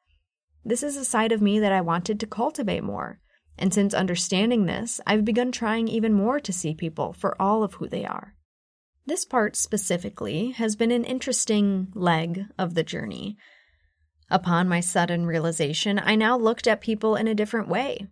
This 0.65 0.83
is 0.83 0.97
a 0.97 1.05
side 1.05 1.31
of 1.31 1.41
me 1.41 1.59
that 1.59 1.71
I 1.71 1.79
wanted 1.79 2.19
to 2.19 2.27
cultivate 2.27 2.83
more. 2.83 3.21
And 3.57 3.73
since 3.73 3.93
understanding 3.93 4.65
this, 4.65 4.99
I've 5.07 5.23
begun 5.23 5.53
trying 5.53 5.87
even 5.87 6.11
more 6.11 6.41
to 6.41 6.51
see 6.51 6.75
people 6.75 7.13
for 7.13 7.41
all 7.41 7.63
of 7.63 7.75
who 7.75 7.87
they 7.87 8.03
are. 8.03 8.35
This 9.05 9.23
part 9.23 9.55
specifically 9.55 10.51
has 10.51 10.75
been 10.75 10.91
an 10.91 11.05
interesting 11.05 11.87
leg 11.95 12.41
of 12.59 12.73
the 12.73 12.83
journey. 12.83 13.37
Upon 14.29 14.67
my 14.67 14.81
sudden 14.81 15.25
realization, 15.25 16.01
I 16.03 16.15
now 16.15 16.37
looked 16.37 16.67
at 16.67 16.81
people 16.81 17.15
in 17.15 17.29
a 17.29 17.35
different 17.35 17.69
way. 17.69 18.07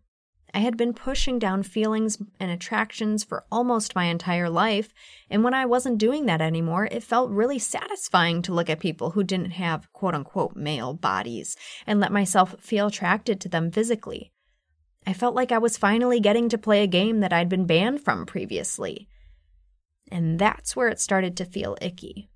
I 0.53 0.59
had 0.59 0.77
been 0.77 0.93
pushing 0.93 1.39
down 1.39 1.63
feelings 1.63 2.19
and 2.39 2.51
attractions 2.51 3.23
for 3.23 3.43
almost 3.51 3.95
my 3.95 4.05
entire 4.05 4.49
life, 4.49 4.93
and 5.29 5.43
when 5.43 5.55
I 5.55 5.65
wasn't 5.65 5.97
doing 5.97 6.27
that 6.27 6.41
anymore, 6.41 6.87
it 6.91 7.01
felt 7.01 7.31
really 7.31 7.57
satisfying 7.57 8.43
to 8.43 8.53
look 8.53 8.69
at 8.69 8.79
people 8.79 9.11
who 9.11 9.23
didn't 9.23 9.51
have 9.51 9.91
quote 9.93 10.13
unquote 10.13 10.55
male 10.55 10.93
bodies 10.93 11.57
and 11.87 11.99
let 11.99 12.11
myself 12.11 12.55
feel 12.59 12.87
attracted 12.87 13.41
to 13.41 13.49
them 13.49 13.71
physically. 13.71 14.31
I 15.07 15.13
felt 15.13 15.35
like 15.35 15.51
I 15.51 15.57
was 15.57 15.75
finally 15.75 16.19
getting 16.19 16.49
to 16.49 16.57
play 16.57 16.83
a 16.83 16.87
game 16.87 17.21
that 17.21 17.33
I'd 17.33 17.49
been 17.49 17.65
banned 17.65 18.01
from 18.01 18.25
previously. 18.25 19.09
And 20.11 20.37
that's 20.37 20.75
where 20.75 20.87
it 20.87 20.99
started 20.99 21.35
to 21.37 21.45
feel 21.45 21.77
icky. 21.81 22.29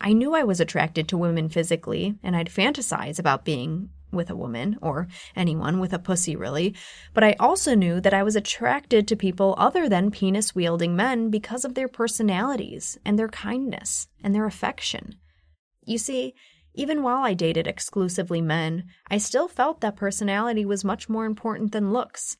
I 0.00 0.12
knew 0.12 0.34
I 0.34 0.44
was 0.44 0.60
attracted 0.60 1.08
to 1.08 1.18
women 1.18 1.48
physically, 1.48 2.16
and 2.22 2.36
I'd 2.36 2.48
fantasize 2.48 3.18
about 3.18 3.44
being 3.44 3.90
with 4.14 4.30
a 4.30 4.36
woman, 4.36 4.78
or 4.80 5.08
anyone 5.34 5.80
with 5.80 5.92
a 5.92 5.98
pussy, 5.98 6.36
really, 6.36 6.74
but 7.12 7.24
I 7.24 7.36
also 7.38 7.74
knew 7.74 8.00
that 8.00 8.14
I 8.14 8.22
was 8.22 8.36
attracted 8.36 9.06
to 9.08 9.16
people 9.16 9.54
other 9.58 9.88
than 9.88 10.10
penis 10.10 10.54
wielding 10.54 10.94
men 10.96 11.30
because 11.30 11.64
of 11.64 11.74
their 11.74 11.88
personalities, 11.88 12.98
and 13.04 13.18
their 13.18 13.28
kindness, 13.28 14.08
and 14.22 14.34
their 14.34 14.46
affection. 14.46 15.16
You 15.84 15.98
see, 15.98 16.34
even 16.74 17.02
while 17.02 17.24
I 17.24 17.34
dated 17.34 17.66
exclusively 17.66 18.40
men, 18.40 18.84
I 19.08 19.18
still 19.18 19.46
felt 19.46 19.80
that 19.80 19.96
personality 19.96 20.64
was 20.64 20.84
much 20.84 21.08
more 21.08 21.24
important 21.24 21.72
than 21.72 21.92
looks. 21.92 22.36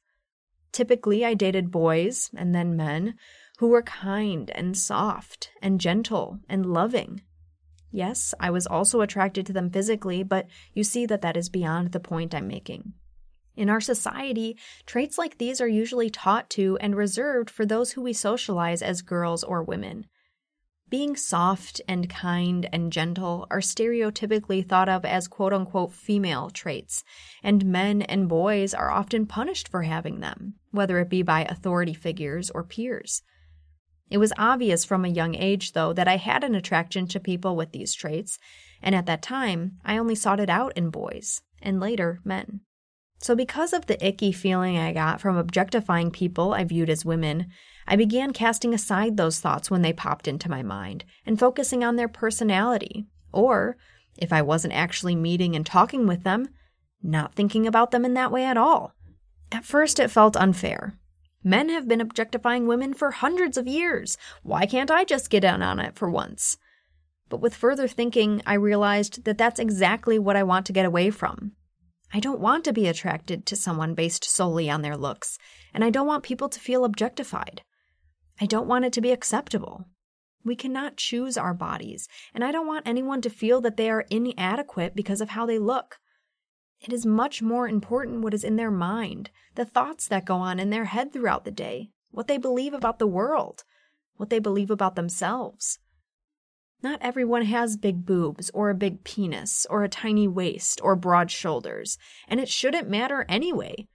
Typically, 0.73 1.25
I 1.25 1.35
dated 1.35 1.71
boys 1.71 2.31
and 2.37 2.53
then 2.53 2.77
men 2.77 3.15
who 3.59 3.69
were 3.69 3.83
kind 3.83 4.51
and 4.51 4.77
soft 4.77 5.51
and 5.63 5.81
gentle 5.81 6.41
and 6.49 6.67
loving. 6.67 7.23
Yes, 7.95 8.35
I 8.41 8.51
was 8.51 8.67
also 8.67 9.03
attracted 9.03 9.47
to 9.47 9.53
them 9.53 9.71
physically, 9.71 10.25
but 10.25 10.49
you 10.73 10.83
see 10.83 11.07
that 11.07 11.23
that 11.23 11.37
is 11.37 11.49
beyond 11.49 11.93
the 11.93 12.01
point 12.01 12.35
I'm 12.35 12.49
making. 12.49 12.95
In 13.55 13.71
our 13.71 13.81
society, 13.81 14.59
traits 14.85 15.17
like 15.17 15.39
these 15.39 15.61
are 15.61 15.69
usually 15.69 16.11
taught 16.11 16.51
to 16.51 16.77
and 16.81 16.97
reserved 16.97 17.49
for 17.49 17.65
those 17.65 17.93
who 17.93 18.03
we 18.03 18.13
socialize 18.13 18.83
as 18.83 19.01
girls 19.01 19.45
or 19.45 19.63
women. 19.63 20.07
Being 20.91 21.15
soft 21.15 21.81
and 21.87 22.11
kind 22.11 22.69
and 22.73 22.93
gentle 22.93 23.47
are 23.49 23.61
stereotypically 23.61 24.67
thought 24.69 24.89
of 24.89 25.05
as 25.05 25.29
quote 25.29 25.53
unquote 25.53 25.93
female 25.93 26.51
traits, 26.51 27.05
and 27.45 27.65
men 27.65 28.03
and 28.03 28.29
boys 28.29 28.75
are 28.75 28.91
often 28.91 29.25
punished 29.25 29.69
for 29.69 29.85
having 29.85 30.19
them, 30.19 30.55
whether 30.73 30.99
it 30.99 31.09
be 31.09 31.23
by 31.23 31.45
authority 31.45 31.95
figures 31.95 32.51
or 32.51 32.65
peers. 32.65 33.23
It 34.11 34.19
was 34.19 34.33
obvious 34.37 34.85
from 34.85 35.05
a 35.05 35.09
young 35.09 35.35
age, 35.35 35.73
though, 35.73 35.93
that 35.93 36.09
I 36.09 36.17
had 36.17 36.45
an 36.45 36.55
attraction 36.55 37.07
to 37.09 37.21
people 37.21 37.57
with 37.57 37.73
these 37.73 37.95
traits, 37.95 38.39
and 38.83 38.95
at 38.95 39.07
that 39.07 39.23
time, 39.23 39.79
I 39.85 39.97
only 39.97 40.15
sought 40.15 40.41
it 40.41 40.51
out 40.51 40.77
in 40.77 40.91
boys, 40.91 41.41
and 41.63 41.81
later, 41.81 42.21
men. 42.25 42.61
So, 43.21 43.35
because 43.35 43.73
of 43.73 43.87
the 43.87 44.07
icky 44.07 44.33
feeling 44.33 44.77
I 44.77 44.93
got 44.93 45.21
from 45.21 45.37
objectifying 45.37 46.11
people 46.11 46.53
I 46.53 46.65
viewed 46.65 46.91
as 46.91 47.05
women, 47.05 47.47
I 47.87 47.97
began 47.97 48.33
casting 48.33 48.75
aside 48.75 49.17
those 49.17 49.41
thoughts 49.41 49.71
when 49.71 49.83
they 49.83 49.93
popped 49.93 50.29
into 50.29 50.51
my 50.51 50.63
mind 50.63 51.05
and 51.25 51.39
focusing 51.39 51.83
on 51.83 51.97
their 51.97 52.09
personality, 52.09 53.07
or, 53.33 53.77
if 54.19 54.33
I 54.33 54.43
wasn't 54.43 54.75
actually 54.75 55.17
meeting 55.17 55.57
and 55.57 55.65
talking 55.65 56.07
with 56.07 56.23
them, 56.23 56.49
not 57.03 57.35
thinking 57.35 57.67
about 57.67 57.91
them 57.91 58.05
in 58.05 58.15
that 58.15 58.31
way 58.31 58.45
at 58.45 58.57
all. 58.57 58.93
At 59.51 59.65
first, 59.65 59.99
it 59.99 60.11
felt 60.11 60.37
unfair. 60.37 60.99
Men 61.47 61.69
have 61.69 61.87
been 61.87 62.01
objectifying 62.01 62.67
women 62.67 62.95
for 62.95 63.11
hundreds 63.11 63.59
of 63.59 63.67
years. 63.67 64.17
Why 64.43 64.65
can't 64.65 64.91
I 64.91 65.05
just 65.05 65.29
get 65.29 65.45
in 65.45 65.63
on 65.63 65.79
it 65.79 65.95
for 65.95 66.09
once? 66.09 66.57
But 67.29 67.41
with 67.41 67.55
further 67.55 67.87
thinking, 67.87 68.41
I 68.47 68.55
realized 68.55 69.25
that 69.25 69.37
that's 69.37 69.61
exactly 69.61 70.19
what 70.19 70.37
I 70.37 70.43
want 70.43 70.65
to 70.67 70.73
get 70.73 70.87
away 70.87 71.11
from. 71.11 71.53
I 72.15 72.21
don't 72.21 72.41
want 72.41 72.65
to 72.65 72.73
be 72.73 72.87
attracted 72.87 73.45
to 73.47 73.57
someone 73.57 73.95
based 73.95 74.25
solely 74.25 74.71
on 74.71 74.83
their 74.83 74.97
looks, 74.97 75.37
and 75.75 75.85
I 75.85 75.91
don't 75.91 76.07
want 76.07 76.23
people 76.25 76.49
to 76.49 76.61
feel 76.61 76.85
objectified. 76.85 77.63
I 78.41 78.47
don't 78.47 78.69
want 78.69 78.87
it 78.87 78.93
to 78.95 79.01
be 79.01 79.11
acceptable. 79.11 79.85
We 80.45 80.57
cannot 80.57 80.97
choose 80.97 81.37
our 81.37 81.55
bodies, 81.55 82.09
and 82.35 82.45
I 82.45 82.53
don't 82.53 82.67
want 82.67 82.87
anyone 82.87 83.21
to 83.23 83.31
feel 83.31 83.61
that 83.63 83.77
they 83.77 83.91
are 83.91 84.07
inadequate 84.11 84.95
because 84.95 85.21
of 85.21 85.31
how 85.31 85.45
they 85.45 85.59
look. 85.59 85.99
It 86.85 86.93
is 86.93 87.07
much 87.07 87.41
more 87.41 87.67
important 87.67 88.21
what 88.21 88.35
is 88.35 88.45
in 88.45 88.57
their 88.57 88.71
mind, 88.71 89.31
the 89.55 89.65
thoughts 89.65 90.07
that 90.09 90.27
go 90.27 90.37
on 90.37 90.61
in 90.61 90.69
their 90.69 90.85
head 90.85 91.15
throughout 91.15 91.47
the 91.47 91.51
day, 91.51 91.89
what 92.11 92.29
they 92.29 92.37
believe 92.37 92.75
about 92.75 92.99
the 92.99 93.07
world, 93.07 93.65
what 94.19 94.29
they 94.29 94.39
believe 94.39 94.71
about 94.71 94.95
themselves. 94.95 95.79
Not 96.83 96.99
everyone 97.01 97.47
has 97.47 97.79
big 97.79 98.05
boobs, 98.05 98.51
or 98.53 98.69
a 98.69 98.75
big 98.75 99.03
penis, 99.03 99.67
or 99.71 99.83
a 99.83 99.89
tiny 99.89 100.29
waist, 100.29 100.79
or 100.85 100.95
broad 100.95 101.31
shoulders, 101.31 101.97
and 102.29 102.39
it 102.39 102.51
shouldn't 102.51 102.91
matter 102.91 103.25
anyway. 103.31 103.89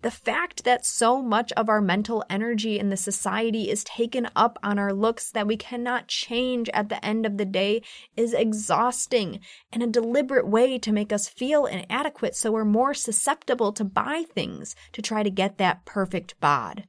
The 0.00 0.10
fact 0.12 0.62
that 0.62 0.86
so 0.86 1.20
much 1.20 1.50
of 1.52 1.68
our 1.68 1.80
mental 1.80 2.24
energy 2.30 2.78
in 2.78 2.88
the 2.88 2.96
society 2.96 3.68
is 3.68 3.82
taken 3.82 4.28
up 4.36 4.56
on 4.62 4.78
our 4.78 4.92
looks 4.92 5.32
that 5.32 5.48
we 5.48 5.56
cannot 5.56 6.06
change 6.06 6.68
at 6.68 6.88
the 6.88 7.04
end 7.04 7.26
of 7.26 7.36
the 7.36 7.44
day 7.44 7.82
is 8.16 8.32
exhausting 8.32 9.40
and 9.72 9.82
a 9.82 9.88
deliberate 9.88 10.46
way 10.46 10.78
to 10.78 10.92
make 10.92 11.12
us 11.12 11.28
feel 11.28 11.66
inadequate 11.66 12.36
so 12.36 12.52
we're 12.52 12.64
more 12.64 12.94
susceptible 12.94 13.72
to 13.72 13.82
buy 13.82 14.24
things 14.32 14.76
to 14.92 15.02
try 15.02 15.24
to 15.24 15.30
get 15.30 15.58
that 15.58 15.84
perfect 15.84 16.38
bod. 16.38 16.84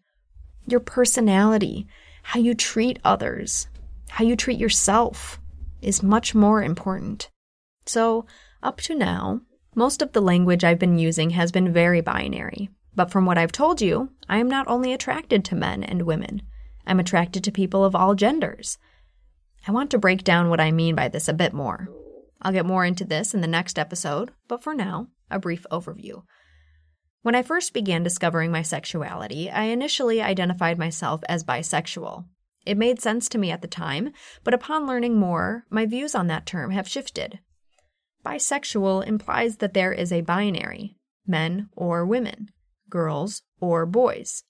Your 0.67 0.79
personality, 0.79 1.87
how 2.21 2.39
you 2.39 2.53
treat 2.53 2.99
others, 3.03 3.67
how 4.09 4.23
you 4.23 4.35
treat 4.35 4.59
yourself 4.59 5.39
is 5.81 6.03
much 6.03 6.35
more 6.35 6.61
important. 6.61 7.31
So, 7.87 8.27
up 8.61 8.81
to 8.81 8.93
now, 8.93 9.41
most 9.73 10.03
of 10.03 10.11
the 10.11 10.21
language 10.21 10.63
I've 10.63 10.77
been 10.77 10.99
using 10.99 11.31
has 11.31 11.51
been 11.51 11.73
very 11.73 12.01
binary. 12.01 12.69
But 12.99 13.11
from 13.11 13.25
what 13.25 13.37
I've 13.37 13.53
told 13.53 13.79
you, 13.79 14.09
I 14.27 14.39
am 14.39 14.49
not 14.49 14.67
only 14.67 14.91
attracted 14.91 15.45
to 15.45 15.55
men 15.55 15.85
and 15.85 16.01
women, 16.01 16.41
I'm 16.85 16.99
attracted 16.99 17.45
to 17.45 17.49
people 17.49 17.85
of 17.85 17.95
all 17.95 18.13
genders. 18.13 18.77
I 19.65 19.71
want 19.71 19.89
to 19.91 19.97
break 19.97 20.25
down 20.25 20.49
what 20.49 20.59
I 20.59 20.73
mean 20.73 20.95
by 20.95 21.07
this 21.07 21.29
a 21.29 21.33
bit 21.33 21.53
more. 21.53 21.87
I'll 22.41 22.51
get 22.51 22.65
more 22.65 22.83
into 22.83 23.05
this 23.05 23.33
in 23.33 23.39
the 23.39 23.47
next 23.47 23.79
episode, 23.79 24.31
but 24.49 24.61
for 24.61 24.75
now, 24.75 25.07
a 25.31 25.39
brief 25.39 25.65
overview. 25.71 26.23
When 27.21 27.35
I 27.35 27.41
first 27.41 27.73
began 27.73 28.03
discovering 28.03 28.51
my 28.51 28.63
sexuality, 28.63 29.49
I 29.49 29.63
initially 29.67 30.21
identified 30.21 30.77
myself 30.77 31.21
as 31.29 31.45
bisexual. 31.45 32.25
It 32.65 32.77
made 32.77 33.01
sense 33.01 33.29
to 33.29 33.37
me 33.37 33.49
at 33.49 33.61
the 33.61 33.69
time, 33.69 34.11
but 34.43 34.53
upon 34.53 34.85
learning 34.85 35.17
more, 35.17 35.63
my 35.69 35.85
views 35.85 36.15
on 36.15 36.27
that 36.27 36.45
term 36.45 36.71
have 36.71 36.85
shifted. 36.85 37.39
Bisexual 38.25 39.07
implies 39.07 39.55
that 39.59 39.73
there 39.73 39.93
is 39.93 40.11
a 40.11 40.19
binary 40.19 40.97
men 41.25 41.69
or 41.77 42.05
women 42.05 42.49
girls, 42.89 43.43
or 43.59 43.85
boys. 43.85 44.43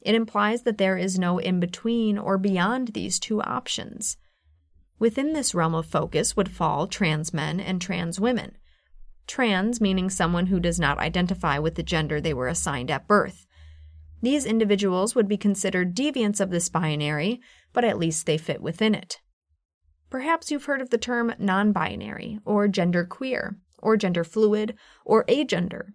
It 0.00 0.14
implies 0.14 0.62
that 0.62 0.78
there 0.78 0.96
is 0.96 1.18
no 1.18 1.38
in 1.38 1.60
between 1.60 2.18
or 2.18 2.38
beyond 2.38 2.88
these 2.88 3.20
two 3.20 3.40
options. 3.40 4.16
Within 4.98 5.32
this 5.32 5.54
realm 5.54 5.74
of 5.74 5.86
focus 5.86 6.36
would 6.36 6.50
fall 6.50 6.86
trans 6.86 7.32
men 7.32 7.60
and 7.60 7.80
trans 7.80 8.20
women. 8.20 8.56
Trans 9.26 9.80
meaning 9.80 10.10
someone 10.10 10.46
who 10.46 10.60
does 10.60 10.80
not 10.80 10.98
identify 10.98 11.58
with 11.58 11.76
the 11.76 11.82
gender 11.82 12.20
they 12.20 12.34
were 12.34 12.48
assigned 12.48 12.90
at 12.90 13.08
birth. 13.08 13.46
These 14.20 14.46
individuals 14.46 15.14
would 15.14 15.28
be 15.28 15.36
considered 15.36 15.94
deviants 15.94 16.40
of 16.40 16.50
this 16.50 16.68
binary, 16.68 17.40
but 17.72 17.84
at 17.84 17.98
least 17.98 18.26
they 18.26 18.38
fit 18.38 18.60
within 18.60 18.94
it. 18.94 19.20
Perhaps 20.10 20.50
you've 20.50 20.66
heard 20.66 20.80
of 20.80 20.90
the 20.90 20.98
term 20.98 21.34
non 21.38 21.72
binary, 21.72 22.38
or 22.44 22.68
gender 22.68 23.04
queer, 23.04 23.56
or 23.78 23.96
gender 23.96 24.24
fluid, 24.24 24.76
or 25.04 25.24
agender. 25.24 25.94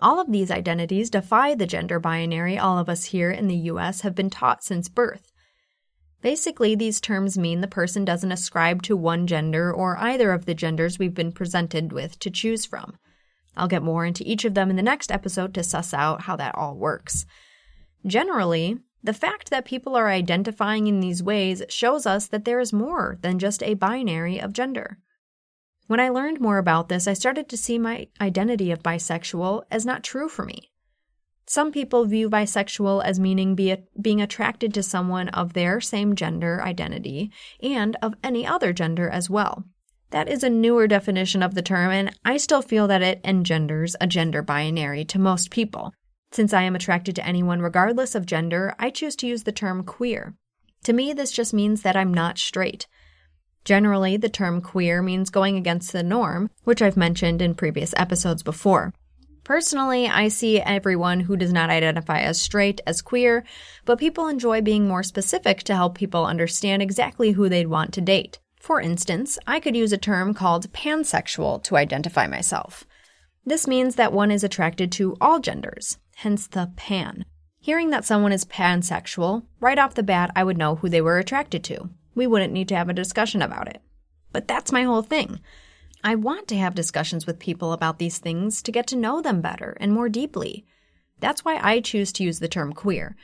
All 0.00 0.18
of 0.18 0.32
these 0.32 0.50
identities 0.50 1.10
defy 1.10 1.54
the 1.54 1.66
gender 1.66 2.00
binary 2.00 2.58
all 2.58 2.78
of 2.78 2.88
us 2.88 3.04
here 3.04 3.30
in 3.30 3.48
the 3.48 3.56
US 3.56 4.00
have 4.00 4.14
been 4.14 4.30
taught 4.30 4.64
since 4.64 4.88
birth. 4.88 5.30
Basically, 6.22 6.74
these 6.74 7.00
terms 7.00 7.38
mean 7.38 7.60
the 7.60 7.68
person 7.68 8.04
doesn't 8.04 8.32
ascribe 8.32 8.82
to 8.82 8.96
one 8.96 9.26
gender 9.26 9.72
or 9.72 9.98
either 9.98 10.32
of 10.32 10.46
the 10.46 10.54
genders 10.54 10.98
we've 10.98 11.14
been 11.14 11.32
presented 11.32 11.92
with 11.92 12.18
to 12.20 12.30
choose 12.30 12.64
from. 12.64 12.96
I'll 13.56 13.68
get 13.68 13.82
more 13.82 14.06
into 14.06 14.24
each 14.26 14.44
of 14.44 14.54
them 14.54 14.70
in 14.70 14.76
the 14.76 14.82
next 14.82 15.12
episode 15.12 15.52
to 15.54 15.62
suss 15.62 15.92
out 15.92 16.22
how 16.22 16.36
that 16.36 16.54
all 16.54 16.76
works. 16.76 17.26
Generally, 18.06 18.78
the 19.02 19.14
fact 19.14 19.50
that 19.50 19.64
people 19.64 19.96
are 19.96 20.08
identifying 20.08 20.86
in 20.86 21.00
these 21.00 21.22
ways 21.22 21.62
shows 21.68 22.06
us 22.06 22.26
that 22.28 22.44
there 22.44 22.60
is 22.60 22.72
more 22.72 23.18
than 23.20 23.38
just 23.38 23.62
a 23.62 23.74
binary 23.74 24.38
of 24.38 24.52
gender. 24.52 24.98
When 25.90 25.98
I 25.98 26.08
learned 26.08 26.40
more 26.40 26.58
about 26.58 26.88
this, 26.88 27.08
I 27.08 27.14
started 27.14 27.48
to 27.48 27.56
see 27.56 27.76
my 27.76 28.06
identity 28.20 28.70
of 28.70 28.80
bisexual 28.80 29.64
as 29.72 29.84
not 29.84 30.04
true 30.04 30.28
for 30.28 30.44
me. 30.44 30.70
Some 31.48 31.72
people 31.72 32.04
view 32.04 32.30
bisexual 32.30 33.02
as 33.04 33.18
meaning 33.18 33.56
be 33.56 33.72
a, 33.72 33.82
being 34.00 34.22
attracted 34.22 34.72
to 34.74 34.84
someone 34.84 35.30
of 35.30 35.52
their 35.52 35.80
same 35.80 36.14
gender 36.14 36.62
identity 36.62 37.32
and 37.60 37.96
of 38.02 38.14
any 38.22 38.46
other 38.46 38.72
gender 38.72 39.10
as 39.10 39.28
well. 39.28 39.64
That 40.10 40.28
is 40.28 40.44
a 40.44 40.48
newer 40.48 40.86
definition 40.86 41.42
of 41.42 41.56
the 41.56 41.60
term, 41.60 41.90
and 41.90 42.16
I 42.24 42.36
still 42.36 42.62
feel 42.62 42.86
that 42.86 43.02
it 43.02 43.20
engenders 43.24 43.96
a 44.00 44.06
gender 44.06 44.42
binary 44.42 45.04
to 45.06 45.18
most 45.18 45.50
people. 45.50 45.92
Since 46.30 46.52
I 46.52 46.62
am 46.62 46.76
attracted 46.76 47.16
to 47.16 47.26
anyone 47.26 47.62
regardless 47.62 48.14
of 48.14 48.26
gender, 48.26 48.76
I 48.78 48.90
choose 48.90 49.16
to 49.16 49.26
use 49.26 49.42
the 49.42 49.50
term 49.50 49.82
queer. 49.82 50.36
To 50.84 50.92
me, 50.92 51.12
this 51.12 51.32
just 51.32 51.52
means 51.52 51.82
that 51.82 51.96
I'm 51.96 52.14
not 52.14 52.38
straight. 52.38 52.86
Generally, 53.64 54.16
the 54.18 54.28
term 54.28 54.60
queer 54.62 55.02
means 55.02 55.30
going 55.30 55.56
against 55.56 55.92
the 55.92 56.02
norm, 56.02 56.50
which 56.64 56.80
I've 56.80 56.96
mentioned 56.96 57.42
in 57.42 57.54
previous 57.54 57.92
episodes 57.96 58.42
before. 58.42 58.94
Personally, 59.44 60.06
I 60.06 60.28
see 60.28 60.60
everyone 60.60 61.20
who 61.20 61.36
does 61.36 61.52
not 61.52 61.70
identify 61.70 62.20
as 62.20 62.40
straight 62.40 62.80
as 62.86 63.02
queer, 63.02 63.44
but 63.84 63.98
people 63.98 64.28
enjoy 64.28 64.60
being 64.60 64.86
more 64.86 65.02
specific 65.02 65.62
to 65.64 65.74
help 65.74 65.96
people 65.96 66.24
understand 66.24 66.82
exactly 66.82 67.32
who 67.32 67.48
they'd 67.48 67.66
want 67.66 67.92
to 67.94 68.00
date. 68.00 68.38
For 68.60 68.80
instance, 68.80 69.38
I 69.46 69.60
could 69.60 69.76
use 69.76 69.92
a 69.92 69.98
term 69.98 70.34
called 70.34 70.72
pansexual 70.72 71.62
to 71.64 71.76
identify 71.76 72.26
myself. 72.26 72.84
This 73.44 73.66
means 73.66 73.96
that 73.96 74.12
one 74.12 74.30
is 74.30 74.44
attracted 74.44 74.92
to 74.92 75.16
all 75.20 75.40
genders, 75.40 75.98
hence 76.16 76.46
the 76.46 76.70
pan. 76.76 77.24
Hearing 77.58 77.90
that 77.90 78.04
someone 78.04 78.32
is 78.32 78.44
pansexual, 78.44 79.44
right 79.58 79.78
off 79.78 79.94
the 79.94 80.02
bat, 80.02 80.30
I 80.36 80.44
would 80.44 80.58
know 80.58 80.76
who 80.76 80.88
they 80.88 81.00
were 81.00 81.18
attracted 81.18 81.64
to 81.64 81.90
we 82.14 82.26
wouldn't 82.26 82.52
need 82.52 82.68
to 82.68 82.76
have 82.76 82.88
a 82.88 82.94
discussion 82.94 83.42
about 83.42 83.68
it. 83.68 83.80
But 84.32 84.48
that's 84.48 84.72
my 84.72 84.82
whole 84.82 85.02
thing. 85.02 85.40
I 86.02 86.14
want 86.14 86.48
to 86.48 86.56
have 86.56 86.74
discussions 86.74 87.26
with 87.26 87.38
people 87.38 87.72
about 87.72 87.98
these 87.98 88.18
things 88.18 88.62
to 88.62 88.72
get 88.72 88.86
to 88.88 88.96
know 88.96 89.20
them 89.20 89.40
better 89.40 89.76
and 89.80 89.92
more 89.92 90.08
deeply. 90.08 90.64
That's 91.18 91.44
why 91.44 91.58
I 91.62 91.80
choose 91.80 92.12
to 92.12 92.24
use 92.24 92.38
the 92.38 92.48
term 92.48 92.72
queer. 92.72 93.16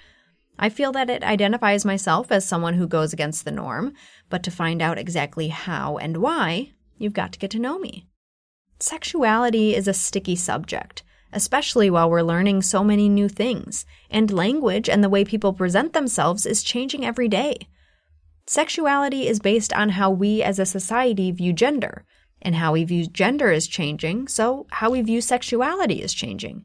I 0.59 0.69
feel 0.69 0.93
that 0.93 1.11
it 1.11 1.23
identifies 1.23 1.85
myself 1.85 2.31
as 2.31 2.47
someone 2.47 2.75
who 2.75 2.87
goes 2.87 3.13
against 3.13 3.45
the 3.45 3.51
norm, 3.51 3.93
but 4.29 4.43
to 4.43 4.51
find 4.51 4.83
out 4.83 4.99
exactly 4.99 5.49
how 5.49 5.97
and 5.99 6.19
why, 6.19 6.73
you've 6.99 7.13
got 7.13 7.33
to 7.33 7.39
get 7.39 7.51
to 7.53 7.59
know 7.59 7.79
me. 7.79 8.07
Sexuality 8.79 9.75
is 9.75 9.89
a 9.89 9.95
sticky 9.95 10.37
subject, 10.37 11.03
especially 11.33 11.91
while 11.91 12.11
we're 12.11 12.23
learning 12.23 12.63
so 12.63 12.85
many 12.85 13.09
new 13.09 13.29
things, 13.29 13.87
and 14.11 14.31
language 14.31 14.89
and 14.89 15.03
the 15.03 15.09
way 15.09 15.25
people 15.25 15.53
present 15.53 15.93
themselves 15.93 16.45
is 16.45 16.63
changing 16.63 17.05
every 17.05 17.29
day. 17.29 17.69
Sexuality 18.49 19.27
is 19.27 19.41
based 19.41 19.73
on 19.73 19.91
how 19.91 20.11
we 20.11 20.43
as 20.43 20.59
a 20.59 20.67
society 20.67 21.33
view 21.33 21.53
gender, 21.53 22.05
and 22.41 22.55
how 22.55 22.73
we 22.73 22.85
view 22.85 23.07
gender 23.07 23.51
is 23.51 23.67
changing, 23.67 24.29
so 24.29 24.67
how 24.71 24.91
we 24.91 25.03
view 25.03 25.21
sexuality 25.21 26.01
is 26.01 26.15
changing. 26.15 26.65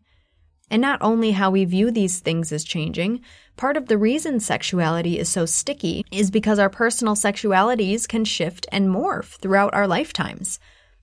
And 0.69 0.81
not 0.81 1.01
only 1.01 1.31
how 1.31 1.49
we 1.49 1.65
view 1.65 1.89
these 1.89 2.19
things 2.19 2.51
is 2.51 2.63
changing, 2.63 3.21
part 3.57 3.77
of 3.77 3.87
the 3.87 3.97
reason 3.97 4.39
sexuality 4.39 5.17
is 5.17 5.27
so 5.27 5.45
sticky 5.45 6.05
is 6.11 6.29
because 6.31 6.59
our 6.59 6.69
personal 6.69 7.15
sexualities 7.15 8.07
can 8.07 8.25
shift 8.25 8.67
and 8.71 8.87
morph 8.87 9.37
throughout 9.41 9.73
our 9.73 9.87
lifetimes. 9.87 10.59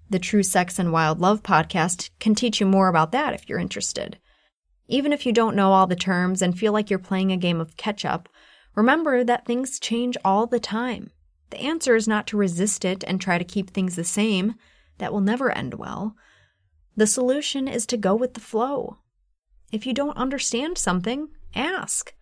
The 0.08 0.18
True 0.18 0.42
Sex 0.42 0.78
and 0.78 0.92
Wild 0.92 1.20
Love 1.20 1.42
podcast 1.42 2.08
can 2.18 2.34
teach 2.34 2.60
you 2.60 2.66
more 2.66 2.88
about 2.88 3.12
that 3.12 3.34
if 3.34 3.48
you're 3.48 3.58
interested. 3.58 4.18
Even 4.86 5.12
if 5.12 5.26
you 5.26 5.32
don't 5.32 5.56
know 5.56 5.72
all 5.72 5.86
the 5.86 5.96
terms 5.96 6.40
and 6.40 6.58
feel 6.58 6.72
like 6.72 6.88
you're 6.88 6.98
playing 6.98 7.30
a 7.30 7.36
game 7.36 7.60
of 7.60 7.76
catch 7.76 8.06
up, 8.06 8.28
remember 8.78 9.24
that 9.24 9.44
things 9.44 9.80
change 9.80 10.16
all 10.24 10.46
the 10.46 10.60
time. 10.60 11.10
The 11.50 11.58
answer 11.58 11.96
is 11.96 12.06
not 12.06 12.28
to 12.28 12.36
resist 12.36 12.84
it 12.84 13.02
and 13.06 13.20
try 13.20 13.36
to 13.36 13.44
keep 13.44 13.70
things 13.70 13.96
the 13.96 14.04
same. 14.04 14.54
That 14.98 15.12
will 15.12 15.20
never 15.20 15.50
end 15.50 15.74
well. 15.74 16.14
The 16.96 17.06
solution 17.06 17.66
is 17.66 17.86
to 17.86 17.96
go 17.96 18.14
with 18.14 18.34
the 18.34 18.40
flow. 18.40 18.98
If 19.72 19.84
you 19.84 19.92
don't 19.92 20.16
understand 20.16 20.78
something, 20.78 21.28
ask. 21.56 22.14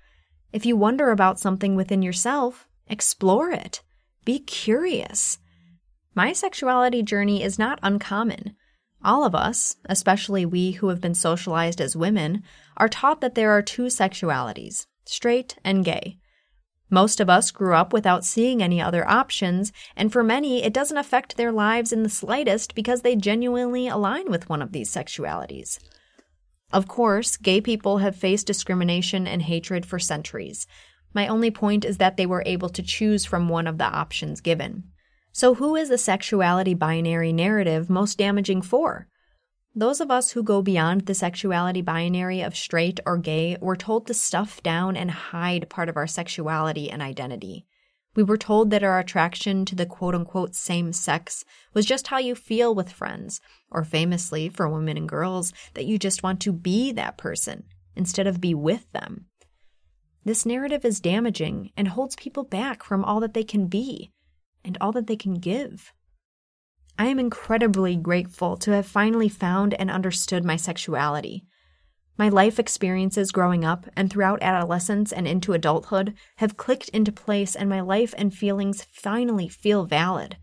If 0.50 0.64
you 0.64 0.76
wonder 0.76 1.10
about 1.10 1.38
something 1.38 1.76
within 1.76 2.00
yourself, 2.00 2.66
explore 2.86 3.50
it. 3.50 3.82
Be 4.24 4.38
curious. 4.38 5.38
My 6.14 6.32
sexuality 6.32 7.02
journey 7.02 7.42
is 7.42 7.58
not 7.58 7.78
uncommon. 7.82 8.56
All 9.04 9.24
of 9.24 9.34
us, 9.34 9.76
especially 9.84 10.46
we 10.46 10.72
who 10.72 10.88
have 10.88 11.02
been 11.02 11.14
socialized 11.14 11.82
as 11.82 11.94
women, 11.96 12.42
are 12.78 12.88
taught 12.88 13.20
that 13.20 13.34
there 13.34 13.50
are 13.50 13.62
two 13.62 13.86
sexualities 13.86 14.86
straight 15.04 15.56
and 15.62 15.84
gay. 15.84 16.18
Most 16.90 17.20
of 17.20 17.28
us 17.28 17.50
grew 17.50 17.74
up 17.74 17.92
without 17.92 18.24
seeing 18.24 18.62
any 18.62 18.80
other 18.80 19.08
options, 19.08 19.72
and 19.96 20.12
for 20.12 20.22
many, 20.22 20.62
it 20.62 20.72
doesn't 20.72 20.96
affect 20.96 21.36
their 21.36 21.50
lives 21.50 21.92
in 21.92 22.02
the 22.02 22.08
slightest 22.08 22.74
because 22.74 23.02
they 23.02 23.16
genuinely 23.16 23.88
align 23.88 24.30
with 24.30 24.48
one 24.48 24.62
of 24.62 24.72
these 24.72 24.90
sexualities. 24.90 25.78
Of 26.72 26.86
course, 26.86 27.36
gay 27.36 27.60
people 27.60 27.98
have 27.98 28.16
faced 28.16 28.46
discrimination 28.46 29.26
and 29.26 29.42
hatred 29.42 29.84
for 29.86 29.98
centuries. 29.98 30.66
My 31.12 31.26
only 31.28 31.50
point 31.50 31.84
is 31.84 31.98
that 31.98 32.16
they 32.16 32.26
were 32.26 32.42
able 32.46 32.68
to 32.70 32.82
choose 32.82 33.24
from 33.24 33.48
one 33.48 33.66
of 33.66 33.78
the 33.78 33.84
options 33.84 34.40
given. 34.40 34.84
So, 35.32 35.54
who 35.54 35.76
is 35.76 35.88
the 35.88 35.98
sexuality 35.98 36.74
binary 36.74 37.32
narrative 37.32 37.90
most 37.90 38.18
damaging 38.18 38.62
for? 38.62 39.08
Those 39.78 40.00
of 40.00 40.10
us 40.10 40.30
who 40.30 40.42
go 40.42 40.62
beyond 40.62 41.02
the 41.02 41.12
sexuality 41.14 41.82
binary 41.82 42.40
of 42.40 42.56
straight 42.56 42.98
or 43.04 43.18
gay 43.18 43.58
were 43.60 43.76
told 43.76 44.06
to 44.06 44.14
stuff 44.14 44.62
down 44.62 44.96
and 44.96 45.10
hide 45.10 45.68
part 45.68 45.90
of 45.90 45.98
our 45.98 46.06
sexuality 46.06 46.90
and 46.90 47.02
identity. 47.02 47.66
We 48.14 48.22
were 48.22 48.38
told 48.38 48.70
that 48.70 48.82
our 48.82 48.98
attraction 48.98 49.66
to 49.66 49.74
the 49.74 49.84
quote 49.84 50.14
unquote 50.14 50.54
same 50.54 50.94
sex 50.94 51.44
was 51.74 51.84
just 51.84 52.06
how 52.06 52.16
you 52.16 52.34
feel 52.34 52.74
with 52.74 52.90
friends, 52.90 53.42
or 53.70 53.84
famously 53.84 54.48
for 54.48 54.66
women 54.66 54.96
and 54.96 55.06
girls, 55.06 55.52
that 55.74 55.84
you 55.84 55.98
just 55.98 56.22
want 56.22 56.40
to 56.40 56.52
be 56.52 56.90
that 56.92 57.18
person 57.18 57.64
instead 57.94 58.26
of 58.26 58.40
be 58.40 58.54
with 58.54 58.90
them. 58.92 59.26
This 60.24 60.46
narrative 60.46 60.86
is 60.86 61.00
damaging 61.00 61.70
and 61.76 61.88
holds 61.88 62.16
people 62.16 62.44
back 62.44 62.82
from 62.82 63.04
all 63.04 63.20
that 63.20 63.34
they 63.34 63.44
can 63.44 63.66
be 63.66 64.10
and 64.64 64.78
all 64.80 64.92
that 64.92 65.06
they 65.06 65.16
can 65.16 65.34
give. 65.34 65.92
I 66.98 67.06
am 67.06 67.18
incredibly 67.18 67.94
grateful 67.94 68.56
to 68.56 68.70
have 68.70 68.86
finally 68.86 69.28
found 69.28 69.74
and 69.74 69.90
understood 69.90 70.44
my 70.44 70.56
sexuality. 70.56 71.44
My 72.16 72.30
life 72.30 72.58
experiences 72.58 73.32
growing 73.32 73.66
up 73.66 73.86
and 73.94 74.08
throughout 74.08 74.42
adolescence 74.42 75.12
and 75.12 75.28
into 75.28 75.52
adulthood 75.52 76.14
have 76.36 76.56
clicked 76.56 76.88
into 76.88 77.12
place, 77.12 77.54
and 77.54 77.68
my 77.68 77.82
life 77.82 78.14
and 78.16 78.32
feelings 78.32 78.82
finally 78.90 79.46
feel 79.46 79.84
valid. 79.84 80.38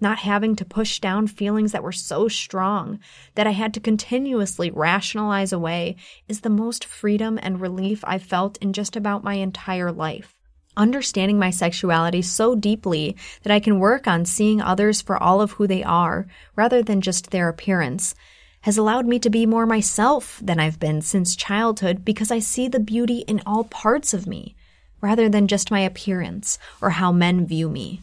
Not 0.00 0.18
having 0.18 0.54
to 0.56 0.64
push 0.64 1.00
down 1.00 1.26
feelings 1.26 1.72
that 1.72 1.82
were 1.82 1.90
so 1.90 2.28
strong 2.28 3.00
that 3.34 3.48
I 3.48 3.52
had 3.52 3.74
to 3.74 3.80
continuously 3.80 4.70
rationalize 4.70 5.52
away 5.52 5.96
is 6.28 6.42
the 6.42 6.50
most 6.50 6.84
freedom 6.84 7.40
and 7.42 7.60
relief 7.60 8.04
I've 8.06 8.22
felt 8.22 8.56
in 8.58 8.72
just 8.72 8.94
about 8.94 9.24
my 9.24 9.34
entire 9.34 9.90
life 9.90 10.35
understanding 10.76 11.38
my 11.38 11.50
sexuality 11.50 12.22
so 12.22 12.54
deeply 12.54 13.16
that 13.42 13.52
I 13.52 13.60
can 13.60 13.78
work 13.78 14.06
on 14.06 14.24
seeing 14.24 14.60
others 14.60 15.00
for 15.00 15.20
all 15.20 15.40
of 15.40 15.52
who 15.52 15.66
they 15.66 15.82
are, 15.82 16.26
rather 16.54 16.82
than 16.82 17.00
just 17.00 17.30
their 17.30 17.48
appearance, 17.48 18.14
has 18.62 18.76
allowed 18.76 19.06
me 19.06 19.18
to 19.20 19.30
be 19.30 19.46
more 19.46 19.66
myself 19.66 20.40
than 20.42 20.58
I've 20.58 20.80
been 20.80 21.00
since 21.00 21.36
childhood 21.36 22.04
because 22.04 22.30
I 22.30 22.40
see 22.40 22.68
the 22.68 22.80
beauty 22.80 23.18
in 23.28 23.40
all 23.46 23.64
parts 23.64 24.12
of 24.12 24.26
me, 24.26 24.56
rather 25.00 25.28
than 25.28 25.46
just 25.46 25.70
my 25.70 25.80
appearance 25.80 26.58
or 26.80 26.90
how 26.90 27.12
men 27.12 27.46
view 27.46 27.68
me. 27.68 28.02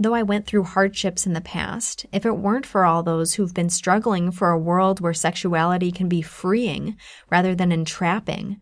Though 0.00 0.14
I 0.14 0.22
went 0.22 0.46
through 0.46 0.62
hardships 0.62 1.26
in 1.26 1.32
the 1.32 1.40
past, 1.40 2.06
if 2.12 2.24
it 2.24 2.38
weren't 2.38 2.64
for 2.64 2.84
all 2.84 3.02
those 3.02 3.34
who've 3.34 3.52
been 3.52 3.70
struggling 3.70 4.30
for 4.30 4.50
a 4.50 4.58
world 4.58 5.00
where 5.00 5.12
sexuality 5.12 5.90
can 5.90 6.08
be 6.08 6.22
freeing 6.22 6.96
rather 7.28 7.56
than 7.56 7.72
entrapping, 7.72 8.60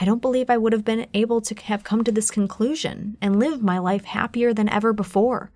I 0.00 0.04
don't 0.04 0.22
believe 0.22 0.48
I 0.48 0.56
would 0.56 0.72
have 0.72 0.84
been 0.84 1.06
able 1.12 1.40
to 1.40 1.54
have 1.64 1.82
come 1.82 2.04
to 2.04 2.12
this 2.12 2.30
conclusion 2.30 3.16
and 3.20 3.40
live 3.40 3.62
my 3.62 3.78
life 3.78 4.04
happier 4.04 4.54
than 4.54 4.68
ever 4.68 4.92
before. 4.92 5.50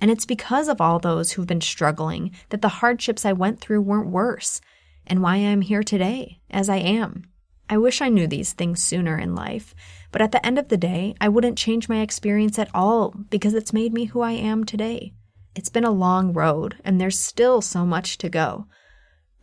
And 0.00 0.10
it's 0.10 0.24
because 0.24 0.68
of 0.68 0.80
all 0.80 0.98
those 0.98 1.32
who've 1.32 1.46
been 1.46 1.60
struggling 1.60 2.30
that 2.48 2.62
the 2.62 2.68
hardships 2.68 3.26
I 3.26 3.34
went 3.34 3.60
through 3.60 3.82
weren't 3.82 4.10
worse, 4.10 4.62
and 5.06 5.22
why 5.22 5.36
I'm 5.36 5.60
here 5.60 5.82
today, 5.82 6.40
as 6.50 6.70
I 6.70 6.76
am. 6.76 7.24
I 7.68 7.76
wish 7.76 8.00
I 8.00 8.08
knew 8.08 8.26
these 8.26 8.52
things 8.52 8.82
sooner 8.82 9.18
in 9.18 9.34
life, 9.34 9.74
but 10.10 10.22
at 10.22 10.32
the 10.32 10.44
end 10.44 10.58
of 10.58 10.68
the 10.68 10.76
day, 10.76 11.14
I 11.20 11.28
wouldn't 11.28 11.58
change 11.58 11.88
my 11.88 12.00
experience 12.00 12.58
at 12.58 12.70
all 12.72 13.14
because 13.28 13.54
it's 13.54 13.72
made 13.72 13.92
me 13.92 14.04
who 14.04 14.20
I 14.20 14.32
am 14.32 14.64
today. 14.64 15.12
It's 15.54 15.68
been 15.68 15.84
a 15.84 15.90
long 15.90 16.32
road, 16.32 16.76
and 16.84 17.00
there's 17.00 17.18
still 17.18 17.60
so 17.60 17.84
much 17.84 18.18
to 18.18 18.28
go. 18.28 18.66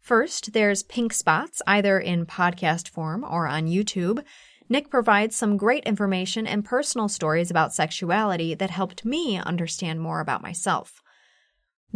First, 0.00 0.54
there's 0.54 0.82
Pink 0.82 1.12
Spots, 1.12 1.60
either 1.66 1.98
in 1.98 2.24
podcast 2.24 2.88
form 2.88 3.22
or 3.22 3.46
on 3.46 3.66
YouTube. 3.66 4.24
Nick 4.70 4.88
provides 4.88 5.36
some 5.36 5.58
great 5.58 5.84
information 5.84 6.46
and 6.46 6.64
personal 6.64 7.10
stories 7.10 7.50
about 7.50 7.74
sexuality 7.74 8.54
that 8.54 8.70
helped 8.70 9.04
me 9.04 9.36
understand 9.36 10.00
more 10.00 10.20
about 10.20 10.40
myself. 10.40 11.02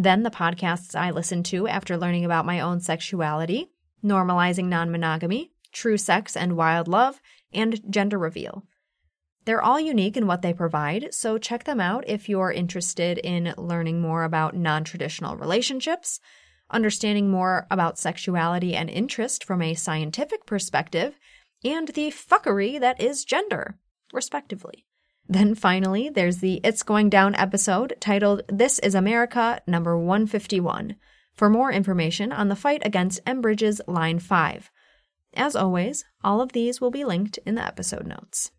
Then 0.00 0.22
the 0.22 0.30
podcasts 0.30 0.94
I 0.94 1.10
listened 1.10 1.44
to 1.46 1.66
after 1.66 1.96
learning 1.96 2.24
about 2.24 2.46
my 2.46 2.60
own 2.60 2.78
sexuality, 2.78 3.72
Normalizing 4.02 4.66
Non 4.66 4.92
Monogamy, 4.92 5.50
True 5.72 5.98
Sex 5.98 6.36
and 6.36 6.56
Wild 6.56 6.86
Love, 6.86 7.20
and 7.52 7.80
Gender 7.90 8.16
Reveal. 8.16 8.64
They're 9.44 9.60
all 9.60 9.80
unique 9.80 10.16
in 10.16 10.28
what 10.28 10.40
they 10.40 10.52
provide, 10.52 11.12
so 11.12 11.36
check 11.36 11.64
them 11.64 11.80
out 11.80 12.04
if 12.06 12.28
you're 12.28 12.52
interested 12.52 13.18
in 13.18 13.54
learning 13.58 14.00
more 14.00 14.22
about 14.22 14.54
non 14.54 14.84
traditional 14.84 15.36
relationships, 15.36 16.20
understanding 16.70 17.28
more 17.28 17.66
about 17.68 17.98
sexuality 17.98 18.76
and 18.76 18.88
interest 18.88 19.42
from 19.42 19.60
a 19.60 19.74
scientific 19.74 20.46
perspective, 20.46 21.18
and 21.64 21.88
the 21.88 22.12
fuckery 22.12 22.78
that 22.78 23.00
is 23.00 23.24
gender, 23.24 23.80
respectively. 24.12 24.84
Then 25.30 25.54
finally, 25.54 26.08
there's 26.08 26.38
the 26.38 26.58
It's 26.64 26.82
Going 26.82 27.10
Down 27.10 27.34
episode 27.34 27.94
titled 28.00 28.44
This 28.48 28.78
is 28.78 28.94
America, 28.94 29.60
number 29.66 29.98
151, 29.98 30.96
for 31.34 31.50
more 31.50 31.70
information 31.70 32.32
on 32.32 32.48
the 32.48 32.56
fight 32.56 32.80
against 32.82 33.22
Enbridge's 33.26 33.82
Line 33.86 34.20
5. 34.20 34.70
As 35.34 35.54
always, 35.54 36.06
all 36.24 36.40
of 36.40 36.52
these 36.52 36.80
will 36.80 36.90
be 36.90 37.04
linked 37.04 37.38
in 37.44 37.56
the 37.56 37.64
episode 37.64 38.06
notes. 38.06 38.52